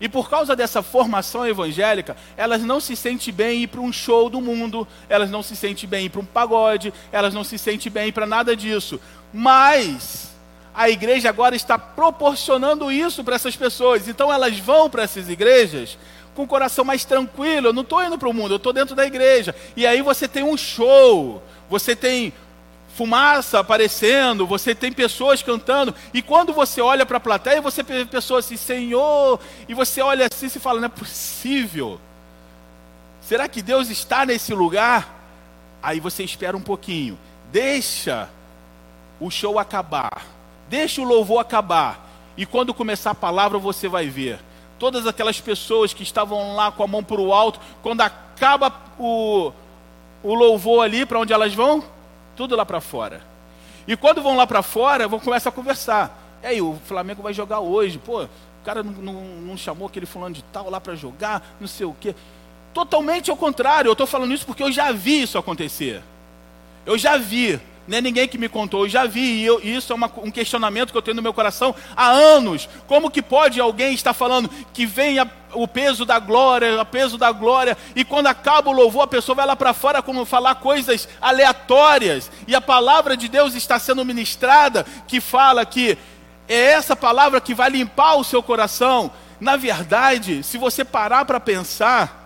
[0.00, 4.28] E por causa dessa formação evangélica, elas não se sentem bem ir para um show
[4.28, 7.90] do mundo, elas não se sentem bem ir para um pagode, elas não se sentem
[7.90, 9.00] bem para nada disso.
[9.32, 10.34] Mas
[10.74, 14.08] a igreja agora está proporcionando isso para essas pessoas.
[14.08, 15.96] Então elas vão para essas igrejas
[16.34, 17.68] com o coração mais tranquilo.
[17.68, 19.54] Eu não estou indo para o mundo, eu estou dentro da igreja.
[19.76, 22.32] E aí você tem um show, você tem
[22.94, 28.04] fumaça aparecendo, você tem pessoas cantando, e quando você olha para a plateia, você vê
[28.04, 32.00] pessoas assim, Senhor, e você olha assim e fala, não é possível.
[33.20, 35.12] Será que Deus está nesse lugar?
[35.82, 37.18] Aí você espera um pouquinho,
[37.50, 38.28] deixa
[39.18, 40.34] o show acabar.
[40.68, 42.08] Deixa o louvor acabar.
[42.36, 44.38] E quando começar a palavra, você vai ver.
[44.78, 49.52] Todas aquelas pessoas que estavam lá com a mão para o alto, quando acaba o,
[50.22, 51.82] o louvor ali, para onde elas vão?
[52.36, 53.22] Tudo lá para fora.
[53.86, 56.18] E quando vão lá para fora, vão começar a conversar.
[56.42, 57.98] E aí, o Flamengo vai jogar hoje.
[57.98, 58.28] Pô, o
[58.64, 61.94] cara não, não, não chamou aquele fulano de tal lá para jogar, não sei o
[62.00, 62.14] quê.
[62.72, 63.88] Totalmente ao contrário.
[63.88, 66.02] Eu estou falando isso porque eu já vi isso acontecer.
[66.84, 69.92] Eu já vi não é ninguém que me contou, eu já vi, e eu, isso
[69.92, 72.68] é uma, um questionamento que eu tenho no meu coração há anos.
[72.86, 77.18] Como que pode alguém estar falando que vem a, o peso da glória, o peso
[77.18, 80.54] da glória, e quando acaba o louvor, a pessoa vai lá para fora como falar
[80.56, 85.98] coisas aleatórias, e a palavra de Deus está sendo ministrada, que fala que
[86.48, 89.10] é essa palavra que vai limpar o seu coração.
[89.38, 92.24] Na verdade, se você parar para pensar,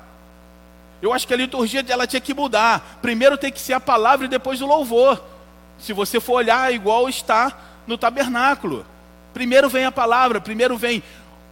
[1.03, 2.99] eu acho que a liturgia dela tinha que mudar.
[3.01, 5.23] Primeiro tem que ser a palavra e depois o louvor.
[5.79, 8.85] Se você for olhar, igual está no tabernáculo.
[9.33, 11.03] Primeiro vem a palavra, primeiro vem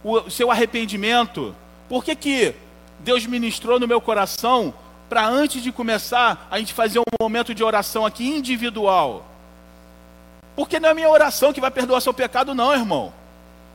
[0.03, 1.55] o seu arrependimento.
[1.87, 2.55] Por que, que
[2.99, 4.73] Deus ministrou no meu coração
[5.09, 9.25] para antes de começar a gente fazer um momento de oração aqui individual?
[10.55, 13.13] Porque não é a minha oração que vai perdoar seu pecado, não, irmão.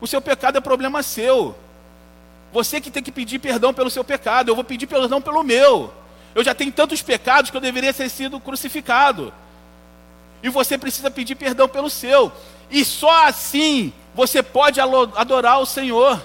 [0.00, 1.56] O seu pecado é problema seu.
[2.52, 4.50] Você que tem que pedir perdão pelo seu pecado.
[4.50, 5.94] Eu vou pedir perdão pelo meu.
[6.34, 9.32] Eu já tenho tantos pecados que eu deveria ter sido crucificado.
[10.42, 12.32] E você precisa pedir perdão pelo seu.
[12.70, 16.22] E só assim você pode adorar o Senhor.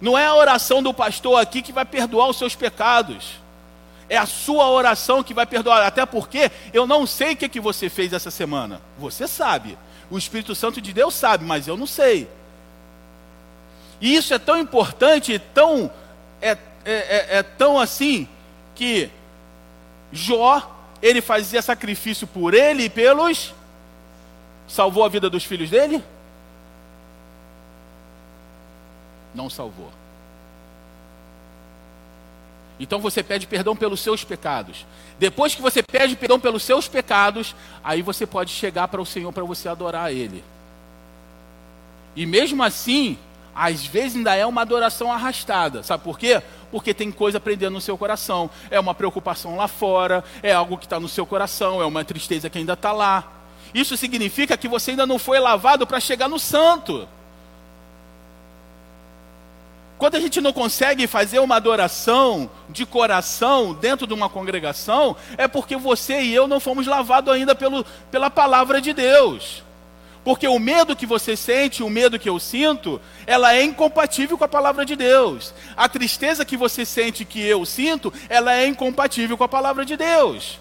[0.00, 3.40] Não é a oração do pastor aqui que vai perdoar os seus pecados.
[4.08, 5.86] É a sua oração que vai perdoar.
[5.86, 8.80] Até porque eu não sei o que, que você fez essa semana.
[8.98, 9.78] Você sabe.
[10.10, 12.28] O Espírito Santo de Deus sabe, mas eu não sei.
[14.00, 15.90] E isso é tão importante, tão,
[16.40, 18.28] é, é, é, é tão assim
[18.74, 19.10] que
[20.12, 20.71] Jó,
[21.02, 23.52] ele fazia sacrifício por ele e pelos.
[24.68, 26.02] Salvou a vida dos filhos dele?
[29.34, 29.90] Não salvou.
[32.78, 34.86] Então você pede perdão pelos seus pecados.
[35.18, 39.32] Depois que você pede perdão pelos seus pecados, aí você pode chegar para o Senhor
[39.32, 40.42] para você adorar Ele.
[42.14, 43.18] E mesmo assim,
[43.54, 45.82] às vezes ainda é uma adoração arrastada.
[45.82, 46.42] Sabe por quê?
[46.70, 48.50] Porque tem coisa prendendo no seu coração.
[48.70, 52.48] É uma preocupação lá fora, é algo que está no seu coração, é uma tristeza
[52.48, 53.24] que ainda está lá.
[53.74, 57.08] Isso significa que você ainda não foi lavado para chegar no santo.
[60.02, 65.46] Quando a gente não consegue fazer uma adoração de coração dentro de uma congregação, é
[65.46, 69.62] porque você e eu não fomos lavados ainda pelo, pela palavra de Deus.
[70.24, 74.44] Porque o medo que você sente, o medo que eu sinto, ela é incompatível com
[74.44, 75.52] a palavra de Deus.
[75.76, 79.96] A tristeza que você sente, que eu sinto, ela é incompatível com a palavra de
[79.96, 80.60] Deus.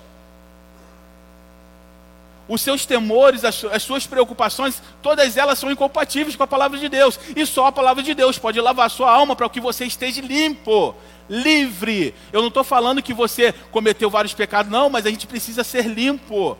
[2.47, 6.89] Os seus temores, as, as suas preocupações, todas elas são incompatíveis com a palavra de
[6.89, 7.19] Deus.
[7.35, 10.21] E só a palavra de Deus pode lavar a sua alma para que você esteja
[10.21, 10.95] limpo,
[11.29, 12.15] livre.
[12.33, 15.85] Eu não estou falando que você cometeu vários pecados, não, mas a gente precisa ser
[15.85, 16.57] limpo.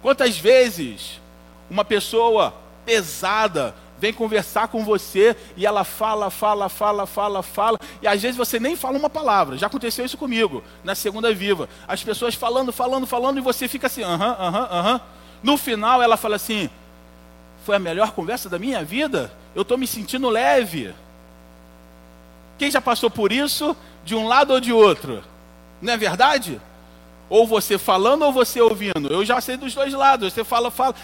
[0.00, 1.20] Quantas vezes
[1.70, 2.54] uma pessoa
[2.84, 8.36] pesada vem conversar com você e ela fala, fala, fala, fala, fala, e às vezes
[8.36, 9.56] você nem fala uma palavra.
[9.56, 11.68] Já aconteceu isso comigo, na segunda viva.
[11.88, 15.00] As pessoas falando, falando, falando, e você fica assim, aham, aham, aham.
[15.42, 16.68] No final ela fala assim:
[17.64, 19.32] foi a melhor conversa da minha vida?
[19.54, 20.94] Eu estou me sentindo leve.
[22.58, 25.22] Quem já passou por isso, de um lado ou de outro?
[25.80, 26.60] Não é verdade?
[27.28, 29.08] Ou você falando ou você ouvindo.
[29.10, 30.32] Eu já sei dos dois lados.
[30.32, 30.94] Você fala, fala.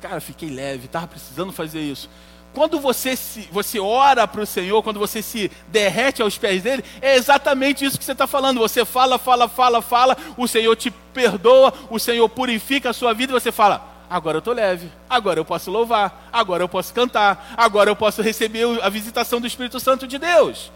[0.00, 2.08] Cara, fiquei leve, estava precisando fazer isso.
[2.52, 6.84] Quando você, se, você ora para o Senhor, quando você se derrete aos pés dele,
[7.00, 8.58] é exatamente isso que você está falando.
[8.58, 13.32] Você fala, fala, fala, fala, o Senhor te perdoa, o Senhor purifica a sua vida
[13.32, 17.54] e você fala: agora eu estou leve, agora eu posso louvar, agora eu posso cantar,
[17.56, 20.72] agora eu posso receber a visitação do Espírito Santo de Deus.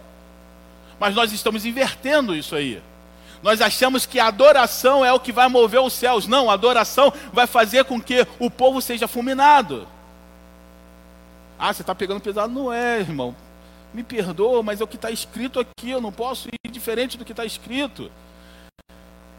[1.00, 2.80] Mas nós estamos invertendo isso aí.
[3.44, 6.26] Nós achamos que a adoração é o que vai mover os céus.
[6.26, 9.86] Não, a adoração vai fazer com que o povo seja fulminado.
[11.58, 12.50] Ah, você está pegando pesado?
[12.50, 13.36] Não é, irmão.
[13.92, 15.90] Me perdoa, mas é o que está escrito aqui.
[15.90, 18.10] Eu não posso ir diferente do que está escrito.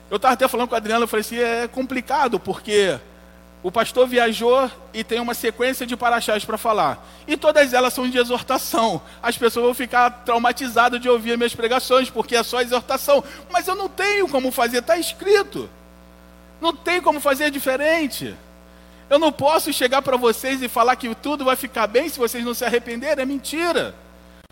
[0.08, 3.00] Eu estava até falando com a Adriana, eu falei assim: é complicado, porque
[3.66, 7.04] o pastor viajou e tem uma sequência de paraxás para falar.
[7.28, 9.02] E todas elas são de exortação.
[9.24, 13.24] As pessoas vão ficar traumatizadas de ouvir minhas pregações, porque é só exortação.
[13.50, 15.68] Mas eu não tenho como fazer, está escrito.
[16.62, 18.36] Não tem como fazer diferente.
[19.10, 22.46] Eu não posso chegar para vocês e falar que tudo vai ficar bem se vocês
[22.46, 23.96] não se arrependerem, é mentira.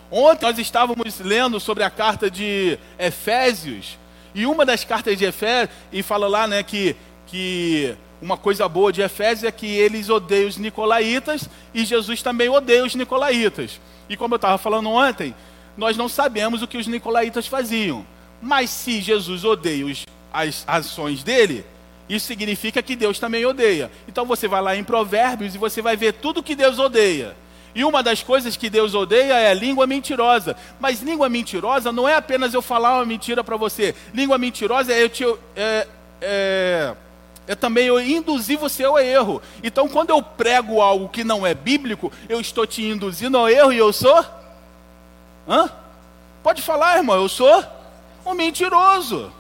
[0.09, 3.95] Ontem nós estávamos lendo sobre a carta de Efésios,
[4.33, 6.95] e uma das cartas de Efésios, e fala lá né, que,
[7.27, 12.47] que uma coisa boa de Efésios é que eles odeiam os nicolaítas e Jesus também
[12.47, 13.81] odeia os nicolaítas.
[14.07, 15.35] E como eu estava falando ontem,
[15.75, 18.05] nós não sabemos o que os nicolaítas faziam.
[18.41, 21.65] Mas se Jesus odeia os, as ações dele,
[22.07, 23.91] isso significa que Deus também odeia.
[24.07, 27.35] Então você vai lá em Provérbios e você vai ver tudo que Deus odeia.
[27.75, 30.55] E uma das coisas que Deus odeia é a língua mentirosa.
[30.79, 33.93] Mas língua mentirosa não é apenas eu falar uma mentira para você.
[34.13, 35.25] Língua mentirosa é eu te.
[35.57, 35.87] É,
[36.21, 36.95] é,
[37.47, 39.41] é também eu induzir você ao erro.
[39.61, 43.73] Então, quando eu prego algo que não é bíblico, eu estou te induzindo ao erro
[43.73, 44.25] e eu sou?
[45.47, 45.69] Hã?
[46.41, 47.63] Pode falar, irmão, eu sou
[48.25, 49.31] um mentiroso.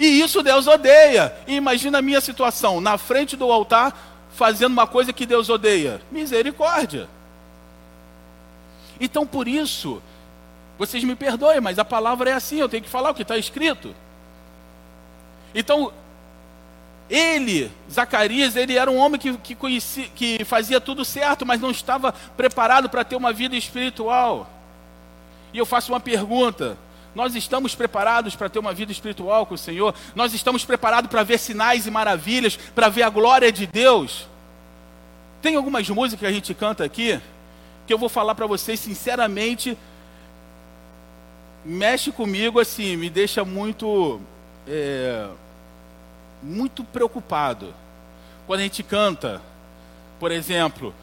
[0.00, 1.34] E isso Deus odeia.
[1.46, 3.94] E imagina a minha situação, na frente do altar,
[4.32, 6.00] fazendo uma coisa que Deus odeia.
[6.10, 7.08] Misericórdia.
[8.98, 10.02] Então, por isso,
[10.78, 13.36] vocês me perdoem, mas a palavra é assim, eu tenho que falar o que está
[13.36, 13.94] escrito.
[15.54, 15.92] Então,
[17.12, 21.70] ele, Zacarias, ele era um homem que, que, conhecia, que fazia tudo certo, mas não
[21.70, 24.48] estava preparado para ter uma vida espiritual.
[25.52, 26.78] E eu faço uma pergunta:
[27.14, 29.94] nós estamos preparados para ter uma vida espiritual com o Senhor?
[30.14, 34.26] Nós estamos preparados para ver sinais e maravilhas, para ver a glória de Deus?
[35.42, 37.20] Tem algumas músicas que a gente canta aqui,
[37.86, 39.76] que eu vou falar para vocês sinceramente,
[41.62, 44.18] mexe comigo assim, me deixa muito.
[44.66, 45.28] É
[46.42, 47.74] muito preocupado.
[48.46, 49.40] Quando a gente canta,
[50.18, 50.94] por exemplo,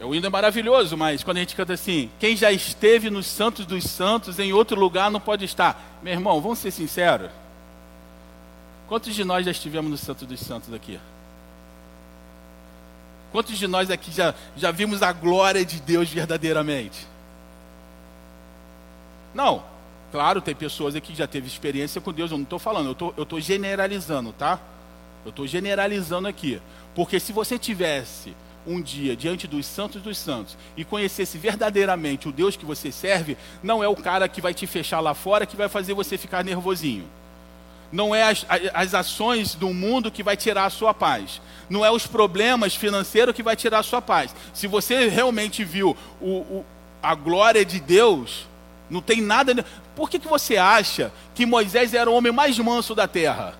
[0.00, 3.66] o hino é maravilhoso, mas quando a gente canta assim, quem já esteve nos santos
[3.66, 5.98] dos santos, em outro lugar não pode estar.
[6.02, 7.30] Meu irmão, vamos ser sinceros.
[8.86, 11.00] Quantos de nós já estivemos no santo dos santos aqui?
[13.32, 17.06] Quantos de nós aqui já, já vimos a glória de Deus verdadeiramente?
[19.34, 19.62] Não.
[20.10, 23.22] Claro, tem pessoas aqui que já teve experiência com Deus, eu não estou falando, eu
[23.22, 24.58] estou generalizando, tá?
[25.24, 26.60] Eu estou generalizando aqui.
[26.94, 28.34] Porque se você tivesse
[28.66, 33.36] um dia diante dos santos dos santos e conhecesse verdadeiramente o Deus que você serve,
[33.62, 36.44] não é o cara que vai te fechar lá fora que vai fazer você ficar
[36.44, 37.04] nervosinho.
[37.90, 41.40] Não é as, as ações do mundo que vai tirar a sua paz.
[41.70, 44.34] Não é os problemas financeiros que vai tirar a sua paz.
[44.52, 46.66] Se você realmente viu o, o,
[47.02, 48.46] a glória de Deus,
[48.90, 49.64] não tem nada.
[49.94, 53.54] Por que, que você acha que Moisés era o homem mais manso da terra?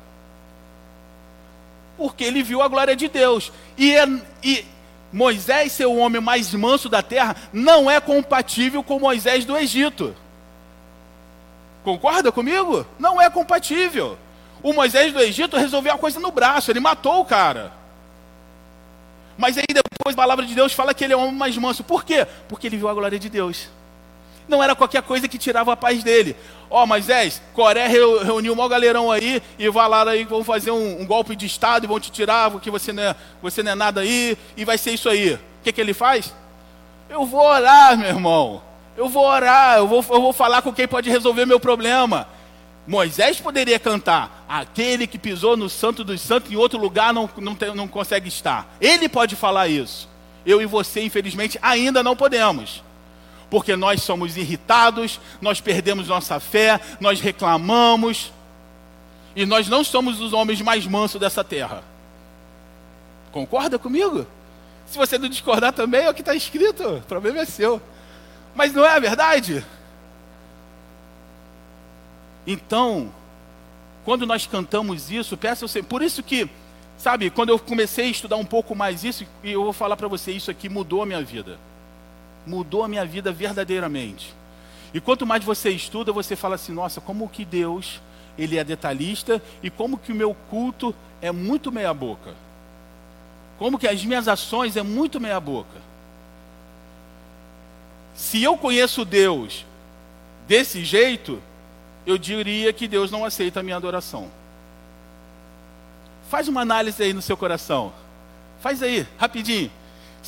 [1.97, 3.53] Porque ele viu a glória de Deus.
[3.77, 4.07] E, é,
[4.43, 4.65] e
[5.13, 10.15] Moisés ser o homem mais manso da terra não é compatível com Moisés do Egito.
[11.83, 12.87] Concorda comigo?
[12.99, 14.19] Não é compatível.
[14.63, 17.73] O Moisés do Egito resolveu a coisa no braço, ele matou o cara.
[19.37, 21.85] Mas aí depois a palavra de Deus fala que ele é o homem mais manso.
[21.85, 22.27] Por quê?
[22.49, 23.69] Porque ele viu a glória de Deus.
[24.49, 26.35] Não era qualquer coisa que tirava a paz dele.
[26.71, 30.71] Ó, oh, Moisés, Coré reuniu um maior galerão aí e vai lá aí, vão fazer
[30.71, 33.73] um, um, golpe de Estado e vão te tirar, porque você não, é, você não
[33.73, 35.35] é nada aí, e vai ser isso aí.
[35.35, 36.35] O que, que ele faz?
[37.11, 38.63] Eu vou orar, meu irmão.
[38.97, 42.27] Eu vou orar, eu vou, eu vou falar com quem pode resolver meu problema.
[42.87, 47.55] Moisés poderia cantar: aquele que pisou no santo dos santos em outro lugar não, não,
[47.55, 48.67] tem, não consegue estar.
[48.81, 50.09] Ele pode falar isso.
[50.45, 52.83] Eu e você, infelizmente, ainda não podemos
[53.51, 58.33] porque nós somos irritados, nós perdemos nossa fé, nós reclamamos,
[59.35, 61.83] e nós não somos os homens mais mansos dessa terra.
[63.33, 64.27] Concorda comigo?
[64.87, 67.81] Se você não discordar também, é o que está escrito, o problema é seu.
[68.55, 69.65] Mas não é a verdade?
[72.47, 73.13] Então,
[74.05, 76.51] quando nós cantamos isso, peça você, por isso que,
[76.97, 80.09] sabe, quando eu comecei a estudar um pouco mais isso, e eu vou falar para
[80.09, 81.59] você, isso aqui mudou a minha vida
[82.47, 84.35] mudou a minha vida verdadeiramente.
[84.93, 88.01] E quanto mais você estuda, você fala assim: nossa, como que Deus
[88.39, 92.35] ele é detalhista e como que o meu culto é muito meia boca.
[93.59, 95.89] Como que as minhas ações é muito meia boca.
[98.15, 99.67] Se eu conheço Deus
[100.47, 101.43] desse jeito,
[102.07, 104.31] eu diria que Deus não aceita a minha adoração.
[106.31, 107.93] Faz uma análise aí no seu coração.
[108.61, 109.71] Faz aí, rapidinho.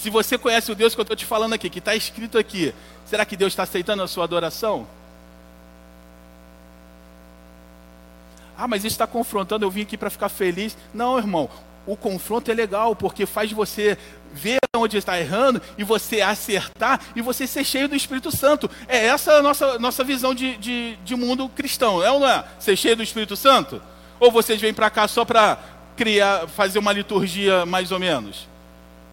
[0.00, 2.74] Se você conhece o Deus que eu estou te falando aqui, que está escrito aqui,
[3.04, 4.86] será que Deus está aceitando a sua adoração?
[8.56, 10.74] Ah, mas isso está confrontando, eu vim aqui para ficar feliz.
[10.94, 11.50] Não, irmão,
[11.86, 13.98] o confronto é legal, porque faz você
[14.32, 18.70] ver onde está errando e você acertar e você ser cheio do Espírito Santo.
[18.88, 22.42] É essa a nossa, nossa visão de, de, de mundo cristão, é ou não é?
[22.58, 23.82] Ser cheio do Espírito Santo?
[24.18, 25.58] Ou vocês vêm para cá só para
[25.94, 28.48] criar, fazer uma liturgia mais ou menos?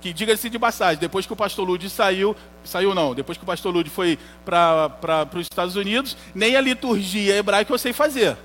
[0.01, 3.47] Que diga-se de passagem, depois que o pastor Ludi saiu, saiu não, depois que o
[3.47, 8.37] pastor Ludi foi para os Estados Unidos, nem a liturgia hebraica eu sei fazer.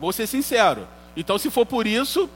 [0.00, 0.86] Vou ser sincero.
[1.16, 2.30] Então, se for por isso,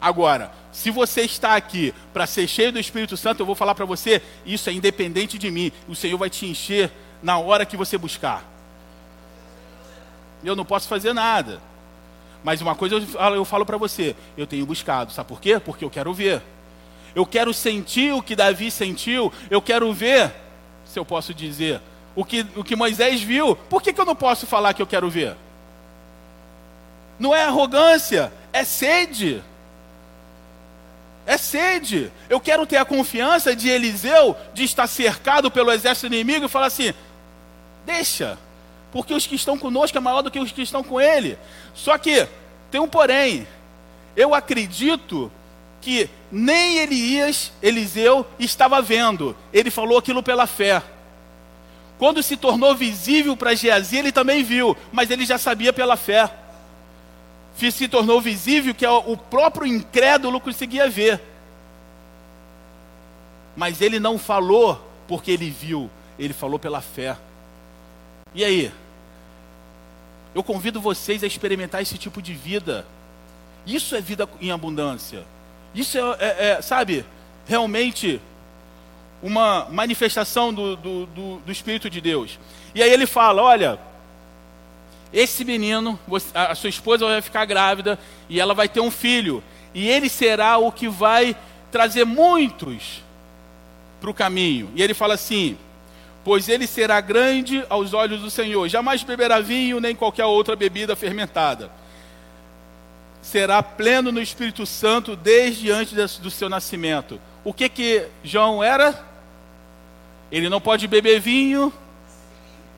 [0.00, 3.84] agora, se você está aqui para ser cheio do Espírito Santo, eu vou falar para
[3.84, 5.72] você, isso é independente de mim.
[5.88, 6.90] O Senhor vai te encher
[7.22, 8.44] na hora que você buscar.
[10.42, 11.60] Eu não posso fazer nada.
[12.42, 15.12] Mas uma coisa eu falo, eu falo para você, eu tenho buscado.
[15.12, 15.60] Sabe por quê?
[15.60, 16.42] Porque eu quero ver.
[17.14, 19.32] Eu quero sentir o que Davi sentiu.
[19.50, 20.32] Eu quero ver,
[20.84, 21.80] se eu posso dizer,
[22.14, 23.54] o que, o que Moisés viu.
[23.56, 25.36] Por que, que eu não posso falar que eu quero ver?
[27.18, 29.42] Não é arrogância, é sede.
[31.26, 32.10] É sede.
[32.28, 36.66] Eu quero ter a confiança de Eliseu, de estar cercado pelo exército inimigo e falar
[36.66, 36.92] assim:
[37.84, 38.38] deixa,
[38.90, 41.38] porque os que estão conosco é maior do que os que estão com ele.
[41.74, 42.26] Só que,
[42.70, 43.46] tem um porém,
[44.16, 45.30] eu acredito
[45.80, 49.36] que nem Elias, Eliseu, estava vendo.
[49.52, 50.82] Ele falou aquilo pela fé.
[51.98, 56.30] Quando se tornou visível para Geazi, ele também viu, mas ele já sabia pela fé.
[57.56, 61.20] Se tornou visível que o próprio incrédulo conseguia ver.
[63.54, 67.18] Mas ele não falou porque ele viu, ele falou pela fé.
[68.34, 68.72] E aí?
[70.34, 72.86] Eu convido vocês a experimentar esse tipo de vida.
[73.66, 75.24] Isso é vida em abundância.
[75.74, 77.04] Isso é, é, é sabe,
[77.46, 78.20] realmente
[79.22, 82.38] uma manifestação do, do, do, do, Espírito de Deus.
[82.74, 83.78] E aí ele fala: olha,
[85.12, 85.98] esse menino,
[86.34, 87.98] a sua esposa vai ficar grávida
[88.28, 89.42] e ela vai ter um filho,
[89.74, 91.36] e ele será o que vai
[91.70, 93.02] trazer muitos
[94.00, 94.70] para o caminho.
[94.74, 95.56] E ele fala assim:
[96.24, 100.96] pois ele será grande aos olhos do Senhor, jamais beberá vinho nem qualquer outra bebida
[100.96, 101.79] fermentada
[103.22, 107.20] será pleno no Espírito Santo desde antes do seu nascimento.
[107.44, 108.98] O que que João era?
[110.30, 111.72] Ele não pode beber vinho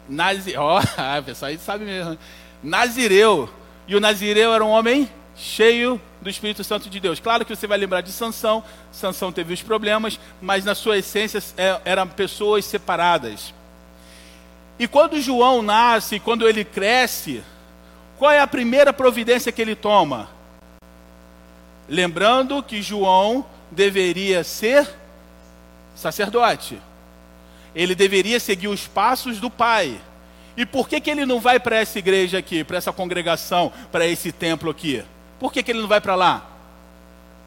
[0.09, 0.55] Nazi...
[0.59, 2.19] Ó, oh, pessoal aí sabe mesmo.
[2.63, 3.49] Nazireu.
[3.87, 7.19] E o Nazireu era um homem cheio do Espírito Santo de Deus.
[7.19, 8.63] Claro que você vai lembrar de Sansão.
[8.93, 13.53] Sansão teve os problemas, mas na sua essência é, eram pessoas separadas.
[14.79, 17.43] E quando João nasce, quando ele cresce,
[18.23, 20.29] qual é a primeira providência que ele toma?
[21.89, 24.89] Lembrando que João deveria ser
[25.97, 26.79] sacerdote.
[27.75, 30.01] Ele deveria seguir os passos do pai.
[30.57, 34.07] E por que, que ele não vai para essa igreja aqui, para essa congregação, para
[34.07, 35.03] esse templo aqui?
[35.41, 36.47] Por que, que ele não vai para lá?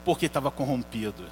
[0.03, 1.23] Porque estava corrompido.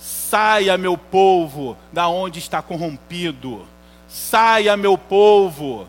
[0.00, 3.64] Saia, meu povo, da onde está corrompido.
[4.08, 5.86] Saia, meu povo.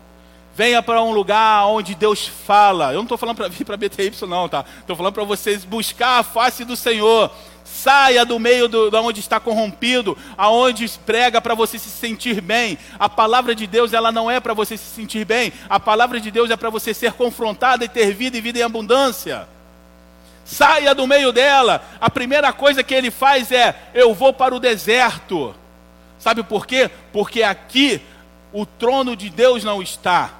[0.54, 2.90] Venha para um lugar onde Deus fala.
[2.90, 4.64] Eu não estou falando para vir para BTY, não, tá?
[4.80, 7.30] Estou falando para vocês buscar a face do Senhor.
[7.64, 12.76] Saia do meio do, de onde está corrompido, aonde prega para você se sentir bem.
[12.98, 15.52] A palavra de Deus ela não é para você se sentir bem.
[15.68, 18.62] A palavra de Deus é para você ser confrontado e ter vida e vida em
[18.62, 19.46] abundância.
[20.44, 21.80] Saia do meio dela.
[22.00, 25.54] A primeira coisa que ele faz é: eu vou para o deserto.
[26.18, 26.90] Sabe por quê?
[27.12, 28.02] Porque aqui
[28.52, 30.39] o trono de Deus não está.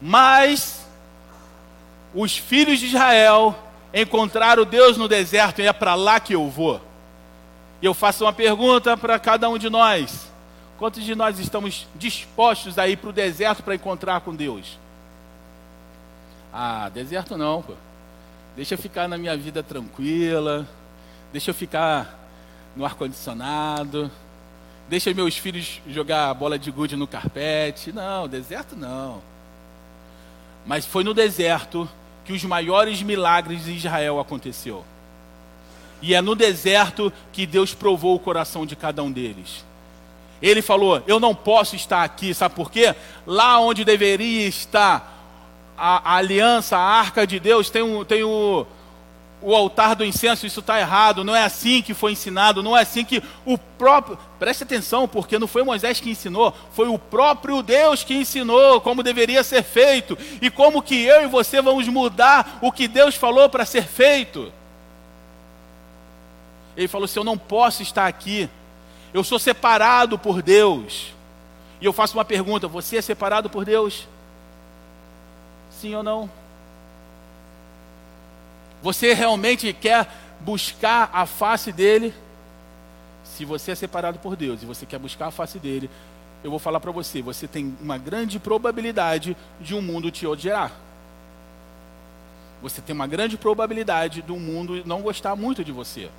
[0.00, 0.86] Mas
[2.14, 3.56] os filhos de Israel
[3.92, 6.80] encontrar o Deus no deserto e é para lá que eu vou.
[7.80, 10.30] E eu faço uma pergunta para cada um de nós:
[10.78, 14.78] quantos de nós estamos dispostos a ir para o deserto para encontrar com Deus?
[16.52, 17.74] Ah, deserto não, pô.
[18.56, 20.66] Deixa eu ficar na minha vida tranquila,
[21.32, 22.18] deixa eu ficar
[22.74, 24.10] no ar-condicionado,
[24.88, 27.92] deixa meus filhos jogar bola de gude no carpete.
[27.92, 29.22] Não, deserto não.
[30.66, 31.88] Mas foi no deserto
[32.24, 34.84] que os maiores milagres de Israel aconteceu.
[36.00, 39.64] E é no deserto que Deus provou o coração de cada um deles.
[40.40, 42.94] Ele falou: Eu não posso estar aqui, sabe por quê?
[43.26, 45.18] Lá onde deveria estar
[45.76, 48.66] a, a aliança, a arca de Deus, tem, um, tem o,
[49.40, 52.82] o altar do incenso, isso está errado, não é assim que foi ensinado, não é
[52.82, 54.18] assim que o próprio.
[54.38, 59.02] Preste atenção, porque não foi Moisés que ensinou, foi o próprio Deus que ensinou como
[59.02, 63.48] deveria ser feito e como que eu e você vamos mudar o que Deus falou
[63.48, 64.52] para ser feito.
[66.76, 68.48] Ele falou assim: Eu não posso estar aqui,
[69.12, 71.12] eu sou separado por Deus.
[71.80, 74.06] E eu faço uma pergunta: Você é separado por Deus?
[75.70, 76.37] Sim ou não?
[78.82, 80.08] Você realmente quer
[80.40, 82.14] buscar a face dele?
[83.24, 85.90] Se você é separado por Deus e você quer buscar a face dele,
[86.42, 90.72] eu vou falar para você: você tem uma grande probabilidade de um mundo te odiar.
[92.62, 96.10] Você tem uma grande probabilidade do mundo não gostar muito de você.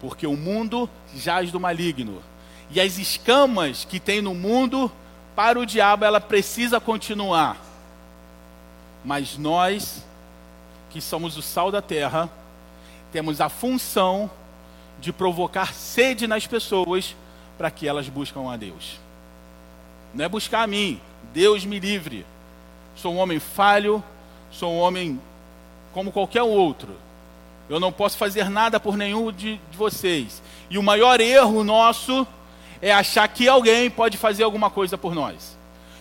[0.00, 2.22] Porque o mundo jaz do maligno.
[2.70, 4.90] E as escamas que tem no mundo,
[5.34, 7.56] para o diabo, ela precisa continuar.
[9.04, 10.05] Mas nós
[10.90, 12.28] que somos o sal da terra,
[13.12, 14.30] temos a função
[15.00, 17.14] de provocar sede nas pessoas
[17.56, 18.98] para que elas buscam a Deus.
[20.14, 21.00] Não é buscar a mim,
[21.32, 22.24] Deus me livre.
[22.94, 24.02] Sou um homem falho,
[24.50, 25.20] sou um homem
[25.92, 26.96] como qualquer outro.
[27.68, 30.42] Eu não posso fazer nada por nenhum de, de vocês.
[30.70, 32.26] E o maior erro nosso
[32.80, 35.56] é achar que alguém pode fazer alguma coisa por nós.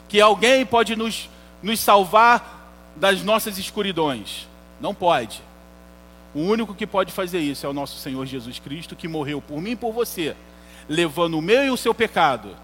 [0.08, 1.30] Que alguém pode nos,
[1.62, 4.48] nos salvar das nossas escuridões.
[4.80, 5.42] Não pode.
[6.34, 9.62] O único que pode fazer isso é o nosso Senhor Jesus Cristo, que morreu por
[9.62, 10.36] mim e por você,
[10.88, 12.56] levando o meu e o seu pecado.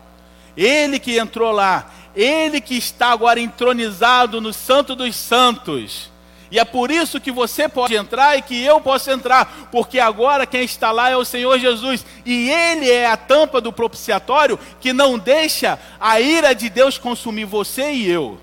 [0.58, 6.12] Ele que entrou lá, ele que está agora entronizado no Santo dos Santos.
[6.52, 10.46] E é por isso que você pode entrar e que eu posso entrar, porque agora
[10.46, 14.92] quem está lá é o Senhor Jesus, e Ele é a tampa do propiciatório que
[14.92, 18.38] não deixa a ira de Deus consumir você e eu.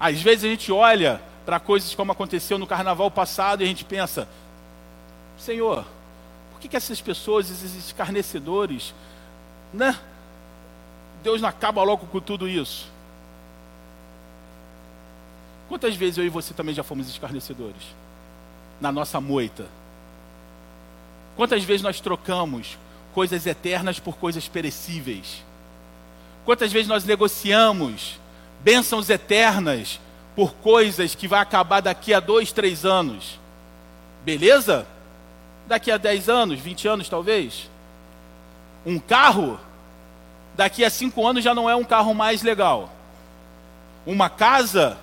[0.00, 1.20] Às vezes a gente olha
[1.50, 4.28] para coisas como aconteceu no carnaval passado e a gente pensa:
[5.36, 5.84] Senhor,
[6.52, 8.94] por que, que essas pessoas, esses escarnecedores,
[9.74, 9.98] né?
[11.24, 12.88] Deus não acaba logo com tudo isso.
[15.68, 17.82] Quantas vezes eu e você também já fomos escarnecedores?
[18.80, 19.66] Na nossa moita.
[21.34, 22.78] Quantas vezes nós trocamos
[23.12, 25.42] coisas eternas por coisas perecíveis?
[26.44, 28.20] Quantas vezes nós negociamos
[28.62, 29.98] bênçãos eternas
[30.34, 33.38] por coisas que vai acabar daqui a dois, três anos.
[34.24, 34.86] Beleza?
[35.66, 37.68] Daqui a dez anos, vinte anos talvez.
[38.84, 39.58] Um carro,
[40.54, 42.90] daqui a cinco anos já não é um carro mais legal.
[44.06, 44.98] Uma casa,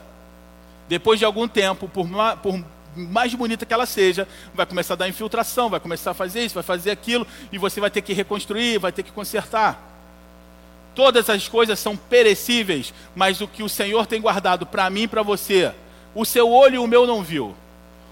[0.88, 2.07] depois de algum tempo, por,
[2.41, 2.63] por
[2.95, 6.55] mais bonita que ela seja, vai começar a dar infiltração, vai começar a fazer isso,
[6.55, 9.97] vai fazer aquilo, e você vai ter que reconstruir, vai ter que consertar.
[10.98, 15.08] Todas as coisas são perecíveis, mas o que o Senhor tem guardado para mim e
[15.08, 15.72] para você,
[16.16, 17.56] o seu olho e o meu não viu,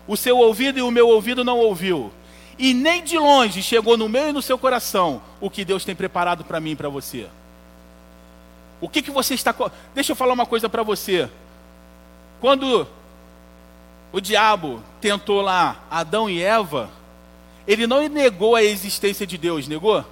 [0.08, 2.12] o seu ouvido e o meu ouvido não ouviu,
[2.60, 5.96] e nem de longe chegou no meu e no seu coração o que Deus tem
[5.96, 7.28] preparado para mim e para você.
[8.80, 9.56] O que, que você está.
[9.96, 11.28] Deixa eu falar uma coisa para você.
[12.40, 12.88] Quando
[14.12, 16.92] o diabo tentou lá Adão e Eva,
[17.68, 20.06] ele não negou a existência de Deus, negou?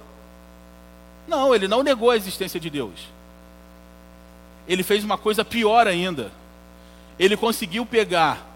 [1.26, 3.08] Não, ele não negou a existência de Deus.
[4.66, 6.30] Ele fez uma coisa pior ainda.
[7.18, 8.46] Ele conseguiu pegar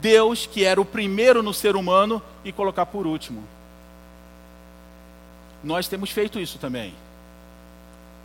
[0.00, 3.42] Deus, que era o primeiro no ser humano, e colocar por último.
[5.62, 6.94] Nós temos feito isso também.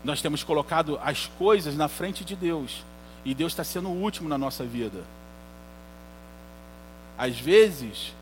[0.04, 2.84] Nós temos colocado as coisas na frente de Deus.
[3.24, 5.04] E Deus está sendo o último na nossa vida.
[7.18, 8.14] Às vezes,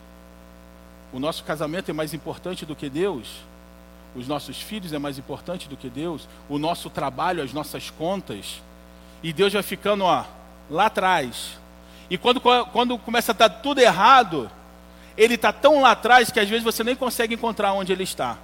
[1.14, 3.28] o nosso casamento é mais importante do que Deus,
[4.16, 8.62] os nossos filhos é mais importante do que Deus, o nosso trabalho, as nossas contas,
[9.22, 10.26] e Deus vai ficando ó,
[10.70, 11.58] lá atrás.
[12.10, 14.50] E quando, quando começa a estar tudo errado,
[15.18, 18.38] Ele está tão lá atrás que às vezes você nem consegue encontrar onde Ele está.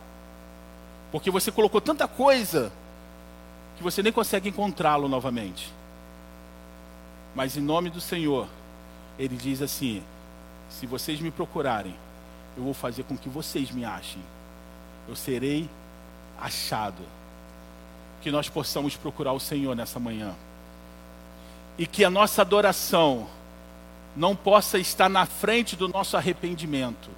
[1.11, 2.71] Porque você colocou tanta coisa
[3.77, 5.73] que você nem consegue encontrá-lo novamente.
[7.33, 8.47] Mas em nome do Senhor,
[9.17, 10.03] Ele diz assim:
[10.69, 11.95] se vocês me procurarem,
[12.55, 14.21] eu vou fazer com que vocês me achem.
[15.07, 15.69] Eu serei
[16.39, 17.03] achado.
[18.21, 20.33] Que nós possamos procurar o Senhor nessa manhã.
[21.77, 23.27] E que a nossa adoração
[24.15, 27.09] não possa estar na frente do nosso arrependimento.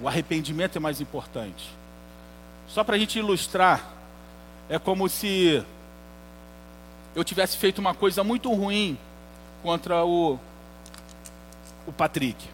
[0.00, 1.68] O arrependimento é mais importante.
[2.66, 3.84] Só para a gente ilustrar,
[4.68, 5.64] é como se
[7.14, 8.98] eu tivesse feito uma coisa muito ruim
[9.62, 10.38] contra o,
[11.86, 12.44] o Patrick.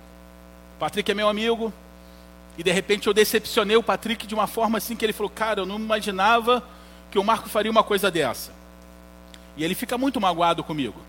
[0.77, 1.73] O Patrick é meu amigo,
[2.57, 5.61] e de repente eu decepcionei o Patrick de uma forma assim que ele falou: Cara,
[5.61, 6.63] eu não imaginava
[7.11, 8.53] que o Marco faria uma coisa dessa.
[9.57, 11.01] E ele fica muito magoado comigo.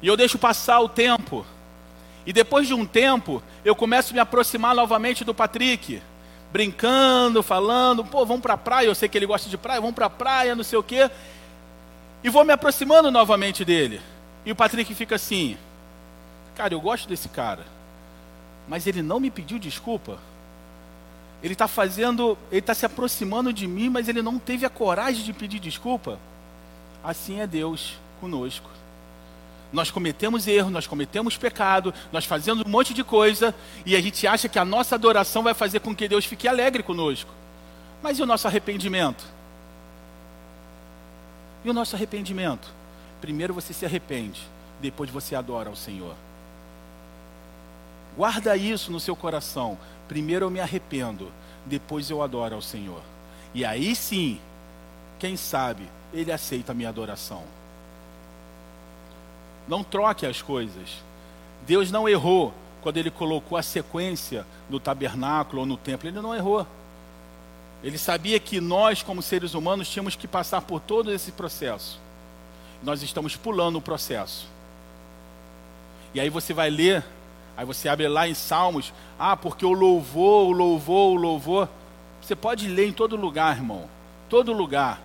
[0.00, 1.44] E eu deixo passar o tempo.
[2.26, 6.02] E depois de um tempo, eu começo a me aproximar novamente do Patrick.
[6.52, 8.86] Brincando, falando, pô, vamos para a praia.
[8.86, 11.10] Eu sei que ele gosta de praia, vamos para a praia, não sei o quê.
[12.22, 14.00] E vou me aproximando novamente dele.
[14.44, 15.56] E o Patrick fica assim:
[16.54, 17.77] Cara, eu gosto desse cara.
[18.68, 20.18] Mas ele não me pediu desculpa.
[21.42, 25.24] Ele está fazendo, ele está se aproximando de mim, mas ele não teve a coragem
[25.24, 26.18] de pedir desculpa.
[27.02, 28.68] Assim é Deus conosco.
[29.72, 33.54] Nós cometemos erro, nós cometemos pecado, nós fazemos um monte de coisa
[33.84, 36.82] e a gente acha que a nossa adoração vai fazer com que Deus fique alegre
[36.82, 37.30] conosco.
[38.02, 39.24] Mas e o nosso arrependimento?
[41.64, 42.68] E o nosso arrependimento?
[43.20, 44.40] Primeiro você se arrepende,
[44.80, 46.14] depois você adora ao Senhor.
[48.18, 49.78] Guarda isso no seu coração.
[50.08, 51.30] Primeiro eu me arrependo,
[51.64, 53.00] depois eu adoro ao Senhor.
[53.54, 54.40] E aí sim,
[55.20, 57.44] quem sabe, Ele aceita a minha adoração.
[59.68, 60.96] Não troque as coisas.
[61.64, 62.52] Deus não errou
[62.82, 66.08] quando ele colocou a sequência no tabernáculo ou no templo.
[66.08, 66.66] Ele não errou.
[67.84, 72.00] Ele sabia que nós, como seres humanos, tínhamos que passar por todo esse processo.
[72.82, 74.48] Nós estamos pulando o processo.
[76.12, 77.04] E aí você vai ler,
[77.58, 81.68] aí você abre lá em Salmos, ah, porque o louvor, o louvor, o louvor.
[82.22, 83.90] Você pode ler em todo lugar, irmão.
[84.28, 85.02] Todo lugar.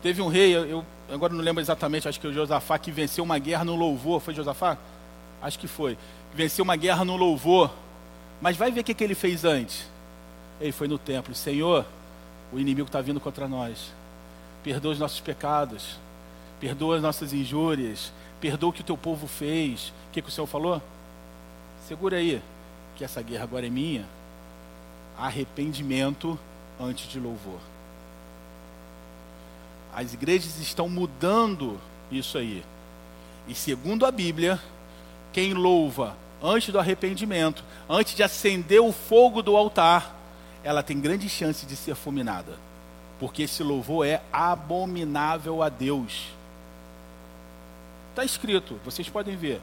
[0.00, 3.40] Teve um rei, eu, agora não lembro exatamente, acho que o Josafá que venceu uma
[3.40, 4.20] guerra no louvor.
[4.20, 4.78] Foi Josafá?
[5.42, 5.98] Acho que foi.
[6.32, 7.72] Venceu uma guerra no louvor.
[8.40, 9.90] Mas vai ver o que, que ele fez antes.
[10.60, 11.34] Ele foi no templo.
[11.34, 11.84] Senhor,
[12.52, 13.92] o inimigo está vindo contra nós.
[14.62, 15.98] Perdoa os nossos pecados.
[16.60, 18.12] Perdoa as nossas injúrias.
[18.40, 19.88] Perdoa o que o teu povo fez.
[19.88, 20.80] O que, que o Senhor falou?
[21.86, 22.42] Segura aí,
[22.96, 24.04] que essa guerra agora é minha.
[25.16, 26.36] Arrependimento
[26.80, 27.60] antes de louvor.
[29.94, 31.80] As igrejas estão mudando
[32.10, 32.64] isso aí.
[33.46, 34.60] E segundo a Bíblia,
[35.32, 40.12] quem louva antes do arrependimento, antes de acender o fogo do altar,
[40.64, 42.58] ela tem grande chance de ser fulminada.
[43.20, 46.26] Porque esse louvor é abominável a Deus.
[48.10, 49.60] Está escrito, vocês podem ver.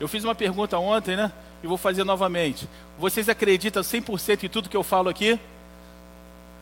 [0.00, 1.32] Eu fiz uma pergunta ontem, né?
[1.62, 2.68] E vou fazer novamente.
[2.98, 5.38] Vocês acreditam 100% em tudo que eu falo aqui?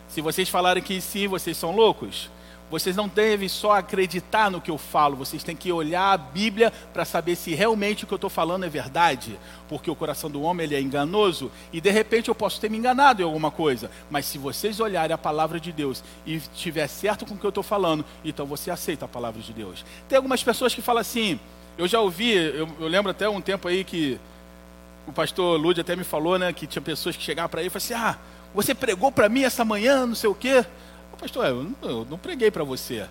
[0.07, 2.29] Se vocês falarem que sim, vocês são loucos?
[2.69, 6.71] Vocês não devem só acreditar no que eu falo, vocês têm que olhar a Bíblia
[6.91, 9.39] para saber se realmente o que eu estou falando é verdade.
[9.69, 12.77] Porque o coração do homem ele é enganoso e de repente eu posso ter me
[12.77, 13.89] enganado em alguma coisa.
[14.09, 17.49] Mas se vocês olharem a palavra de Deus e estiver certo com o que eu
[17.49, 19.85] estou falando, então você aceita a palavra de Deus.
[20.09, 21.39] Tem algumas pessoas que falam assim,
[21.77, 24.19] eu já ouvi, eu, eu lembro até um tempo aí que
[25.07, 27.69] o pastor Lúdio até me falou, né, que tinha pessoas que chegavam para ele e
[27.69, 28.19] falavam assim, ah,
[28.53, 30.65] você pregou para mim essa manhã, não sei o quê
[31.17, 33.05] pastor, eu não, eu não preguei para você.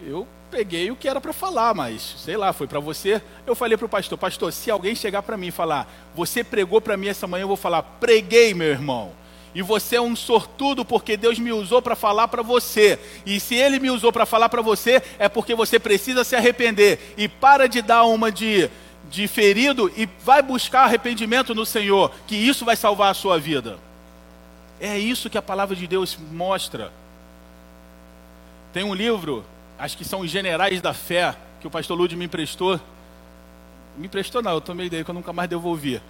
[0.00, 3.20] Eu peguei o que era para falar, mas sei lá, foi para você.
[3.46, 6.80] Eu falei para o pastor, pastor, se alguém chegar para mim e falar, você pregou
[6.80, 9.12] para mim essa manhã, eu vou falar, preguei, meu irmão.
[9.58, 12.96] E você é um sortudo porque Deus me usou para falar para você.
[13.26, 17.16] E se Ele me usou para falar para você, é porque você precisa se arrepender.
[17.18, 18.70] E para de dar uma de,
[19.10, 23.80] de ferido e vai buscar arrependimento no Senhor, que isso vai salvar a sua vida.
[24.80, 26.92] É isso que a palavra de Deus mostra.
[28.72, 29.44] Tem um livro,
[29.76, 32.80] acho que são os Generais da Fé, que o pastor Lud me emprestou.
[33.96, 36.00] Me emprestou não, eu tomei dele que eu nunca mais devolvi.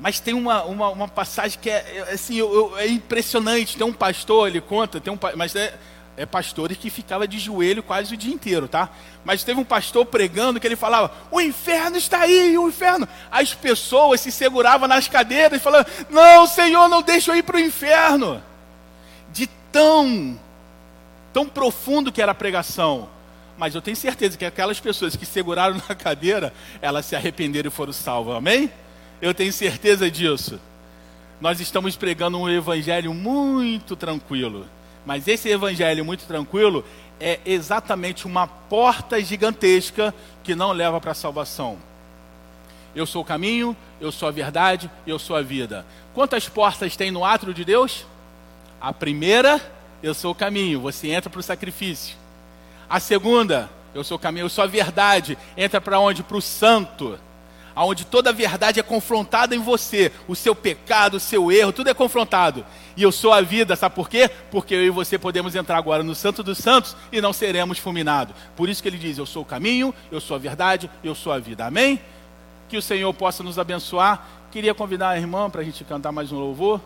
[0.00, 3.76] Mas tem uma, uma, uma passagem que é, assim, eu, eu, é impressionante.
[3.76, 5.74] Tem um pastor, ele conta, tem um, mas é,
[6.16, 8.88] é pastores que ficava de joelho quase o dia inteiro, tá?
[9.22, 13.06] Mas teve um pastor pregando que ele falava: "O inferno está aí, o inferno".
[13.30, 17.56] As pessoas se seguravam nas cadeiras e falavam: "Não, Senhor, não deixa eu ir para
[17.56, 18.42] o inferno".
[19.28, 20.40] De tão
[21.32, 23.08] tão profundo que era a pregação.
[23.58, 27.70] Mas eu tenho certeza que aquelas pessoas que seguraram na cadeira, elas se arrependeram e
[27.70, 28.36] foram salvas.
[28.36, 28.72] Amém?
[29.20, 30.58] Eu tenho certeza disso.
[31.40, 34.66] Nós estamos pregando um evangelho muito tranquilo.
[35.04, 36.84] Mas esse evangelho muito tranquilo
[37.18, 41.78] é exatamente uma porta gigantesca que não leva para a salvação.
[42.94, 45.84] Eu sou o caminho, eu sou a verdade, eu sou a vida.
[46.14, 48.06] Quantas portas tem no átrio de Deus?
[48.80, 49.60] A primeira,
[50.02, 52.16] eu sou o caminho, você entra para o sacrifício.
[52.88, 56.22] A segunda, eu sou o caminho, eu sou a verdade, entra para onde?
[56.22, 57.18] Para o santo
[57.76, 61.90] onde toda a verdade é confrontada em você, o seu pecado, o seu erro, tudo
[61.90, 62.64] é confrontado.
[62.96, 64.30] E eu sou a vida, sabe por quê?
[64.50, 68.34] Porque eu e você podemos entrar agora no Santo dos Santos e não seremos fulminados.
[68.56, 71.32] Por isso que ele diz: Eu sou o caminho, eu sou a verdade, eu sou
[71.32, 71.66] a vida.
[71.66, 72.00] Amém?
[72.68, 74.26] Que o Senhor possa nos abençoar.
[74.50, 76.80] Queria convidar a irmã para a gente cantar mais um louvor.